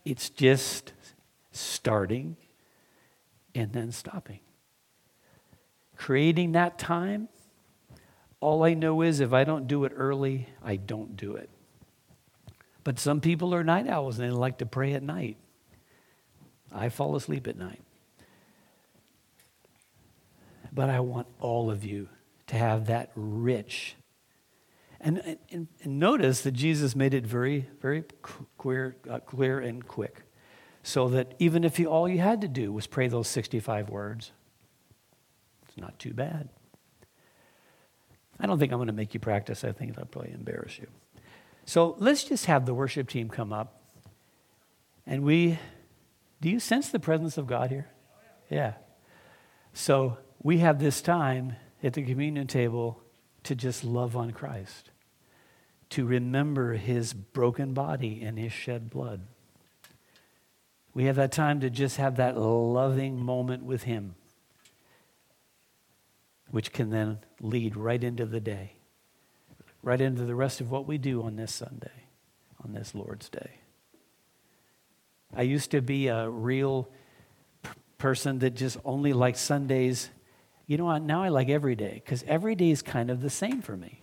It's 0.05 0.29
just 0.29 0.93
starting 1.51 2.37
and 3.53 3.73
then 3.73 3.91
stopping. 3.91 4.39
Creating 5.95 6.51
that 6.53 6.77
time, 6.77 7.27
all 8.39 8.63
I 8.63 8.73
know 8.73 9.01
is 9.01 9.19
if 9.19 9.33
I 9.33 9.43
don't 9.43 9.67
do 9.67 9.83
it 9.85 9.91
early, 9.95 10.47
I 10.63 10.75
don't 10.75 11.17
do 11.17 11.35
it. 11.35 11.49
But 12.83 12.99
some 12.99 13.19
people 13.19 13.53
are 13.53 13.63
night 13.63 13.87
owls 13.87 14.19
and 14.19 14.29
they 14.29 14.33
like 14.33 14.59
to 14.59 14.65
pray 14.65 14.93
at 14.93 15.03
night. 15.03 15.37
I 16.71 16.89
fall 16.89 17.15
asleep 17.15 17.47
at 17.47 17.57
night. 17.57 17.81
But 20.71 20.89
I 20.89 20.99
want 20.99 21.27
all 21.39 21.71
of 21.71 21.83
you 21.83 22.07
to 22.47 22.55
have 22.55 22.85
that 22.85 23.11
rich. 23.15 23.95
And, 24.99 25.37
and, 25.51 25.67
and 25.83 25.99
notice 25.99 26.41
that 26.41 26.51
Jesus 26.51 26.95
made 26.95 27.13
it 27.13 27.25
very, 27.25 27.67
very 27.81 28.03
clear, 28.57 28.95
uh, 29.09 29.19
clear 29.19 29.59
and 29.59 29.85
quick. 29.87 30.23
So 30.83 31.09
that 31.09 31.35
even 31.39 31.63
if 31.63 31.79
you, 31.79 31.87
all 31.87 32.07
you 32.07 32.19
had 32.19 32.41
to 32.41 32.47
do 32.47 32.71
was 32.71 32.87
pray 32.87 33.07
those 33.07 33.27
65 33.27 33.89
words, 33.89 34.31
it's 35.67 35.77
not 35.77 35.99
too 35.99 36.13
bad. 36.13 36.49
I 38.39 38.45
don't 38.45 38.59
think 38.59 38.71
I'm 38.71 38.77
going 38.77 38.87
to 38.87 38.93
make 38.93 39.13
you 39.13 39.19
practice. 39.19 39.63
I 39.63 39.71
think 39.71 39.95
that'll 39.95 40.07
probably 40.07 40.31
embarrass 40.31 40.77
you. 40.77 40.87
So 41.65 41.95
let's 41.99 42.23
just 42.23 42.45
have 42.45 42.65
the 42.65 42.73
worship 42.73 43.09
team 43.09 43.29
come 43.29 43.51
up. 43.51 43.81
And 45.05 45.23
we, 45.23 45.59
do 46.41 46.49
you 46.49 46.59
sense 46.59 46.89
the 46.89 46.99
presence 46.99 47.37
of 47.37 47.47
God 47.47 47.69
here? 47.69 47.89
Yeah. 48.49 48.73
So 49.73 50.17
we 50.41 50.59
have 50.59 50.79
this 50.79 51.01
time 51.01 51.55
at 51.83 51.93
the 51.93 52.03
communion 52.03 52.47
table 52.47 53.01
to 53.47 53.55
just 53.55 53.83
love 53.83 54.15
on 54.15 54.31
Christ, 54.31 54.91
to 55.89 56.05
remember 56.05 56.73
his 56.73 57.13
broken 57.13 57.73
body 57.73 58.21
and 58.23 58.37
his 58.37 58.53
shed 58.53 58.89
blood. 58.89 59.21
We 60.93 61.05
have 61.05 61.17
that 61.17 61.31
time 61.31 61.59
to 61.59 61.69
just 61.69 61.97
have 61.97 62.15
that 62.15 62.37
loving 62.37 63.19
moment 63.19 63.63
with 63.63 63.83
him, 63.83 64.15
which 66.49 66.71
can 66.71 66.89
then 66.89 67.19
lead 67.39 67.75
right 67.75 68.03
into 68.03 68.25
the 68.25 68.39
day 68.39 68.77
right 69.87 70.01
into 70.01 70.25
the 70.25 70.35
rest 70.35 70.59
of 70.59 70.69
what 70.69 70.85
we 70.85 70.97
do 70.97 71.23
on 71.23 71.37
this 71.37 71.53
Sunday, 71.53 72.03
on 72.61 72.73
this 72.73 72.93
Lord's 72.93 73.29
Day. 73.29 73.51
I 75.33 75.43
used 75.43 75.71
to 75.71 75.81
be 75.81 76.07
a 76.07 76.29
real 76.29 76.89
person 77.97 78.39
that 78.39 78.53
just 78.53 78.77
only 78.83 79.13
liked 79.13 79.37
Sundays. 79.37 80.09
You 80.67 80.77
know 80.77 80.85
what? 80.85 81.01
Now 81.01 81.23
I 81.23 81.29
like 81.29 81.49
every 81.49 81.75
day 81.75 82.01
because 82.03 82.23
every 82.27 82.53
day 82.53 82.69
is 82.69 82.81
kind 82.81 83.09
of 83.09 83.21
the 83.21 83.29
same 83.29 83.61
for 83.61 83.75
me. 83.75 84.01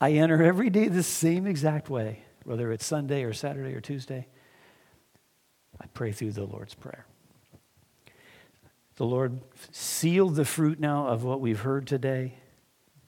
I 0.00 0.12
enter 0.12 0.42
every 0.42 0.70
day 0.70 0.88
the 0.88 1.02
same 1.02 1.46
exact 1.46 1.88
way, 1.88 2.24
whether 2.44 2.72
it's 2.72 2.84
Sunday 2.84 3.22
or 3.22 3.34
Saturday 3.34 3.74
or 3.74 3.80
Tuesday. 3.80 4.26
I 5.80 5.86
pray 5.88 6.12
through 6.12 6.32
the 6.32 6.44
Lord's 6.44 6.74
Prayer. 6.74 7.06
The 8.96 9.04
Lord 9.04 9.40
sealed 9.72 10.36
the 10.36 10.44
fruit 10.44 10.80
now 10.80 11.08
of 11.08 11.24
what 11.24 11.40
we've 11.40 11.60
heard 11.60 11.86
today. 11.86 12.38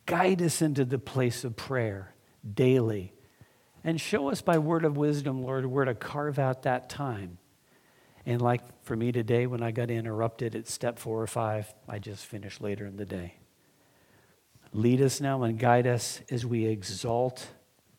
Guide 0.04 0.42
us 0.42 0.60
into 0.60 0.84
the 0.84 0.98
place 0.98 1.44
of 1.44 1.56
prayer 1.56 2.14
daily. 2.54 3.12
And 3.84 4.00
show 4.00 4.28
us 4.28 4.42
by 4.42 4.58
word 4.58 4.84
of 4.84 4.96
wisdom, 4.96 5.42
Lord, 5.42 5.64
where 5.64 5.84
to 5.84 5.94
carve 5.94 6.38
out 6.38 6.62
that 6.62 6.88
time. 6.88 7.38
And 8.26 8.42
like 8.42 8.60
for 8.82 8.96
me 8.96 9.12
today, 9.12 9.46
when 9.46 9.62
I 9.62 9.70
got 9.70 9.88
interrupted 9.88 10.56
at 10.56 10.66
step 10.66 10.98
four 10.98 11.22
or 11.22 11.28
five, 11.28 11.72
I 11.88 12.00
just 12.00 12.26
finished 12.26 12.60
later 12.60 12.84
in 12.84 12.96
the 12.96 13.06
day. 13.06 13.34
Lead 14.72 15.00
us 15.00 15.20
now 15.20 15.44
and 15.44 15.58
guide 15.58 15.86
us 15.86 16.20
as 16.28 16.44
we 16.44 16.66
exalt 16.66 17.46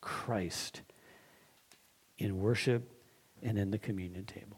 Christ 0.02 0.82
in 2.18 2.40
worship 2.40 2.92
and 3.42 3.58
in 3.58 3.70
the 3.70 3.78
communion 3.78 4.26
table. 4.26 4.57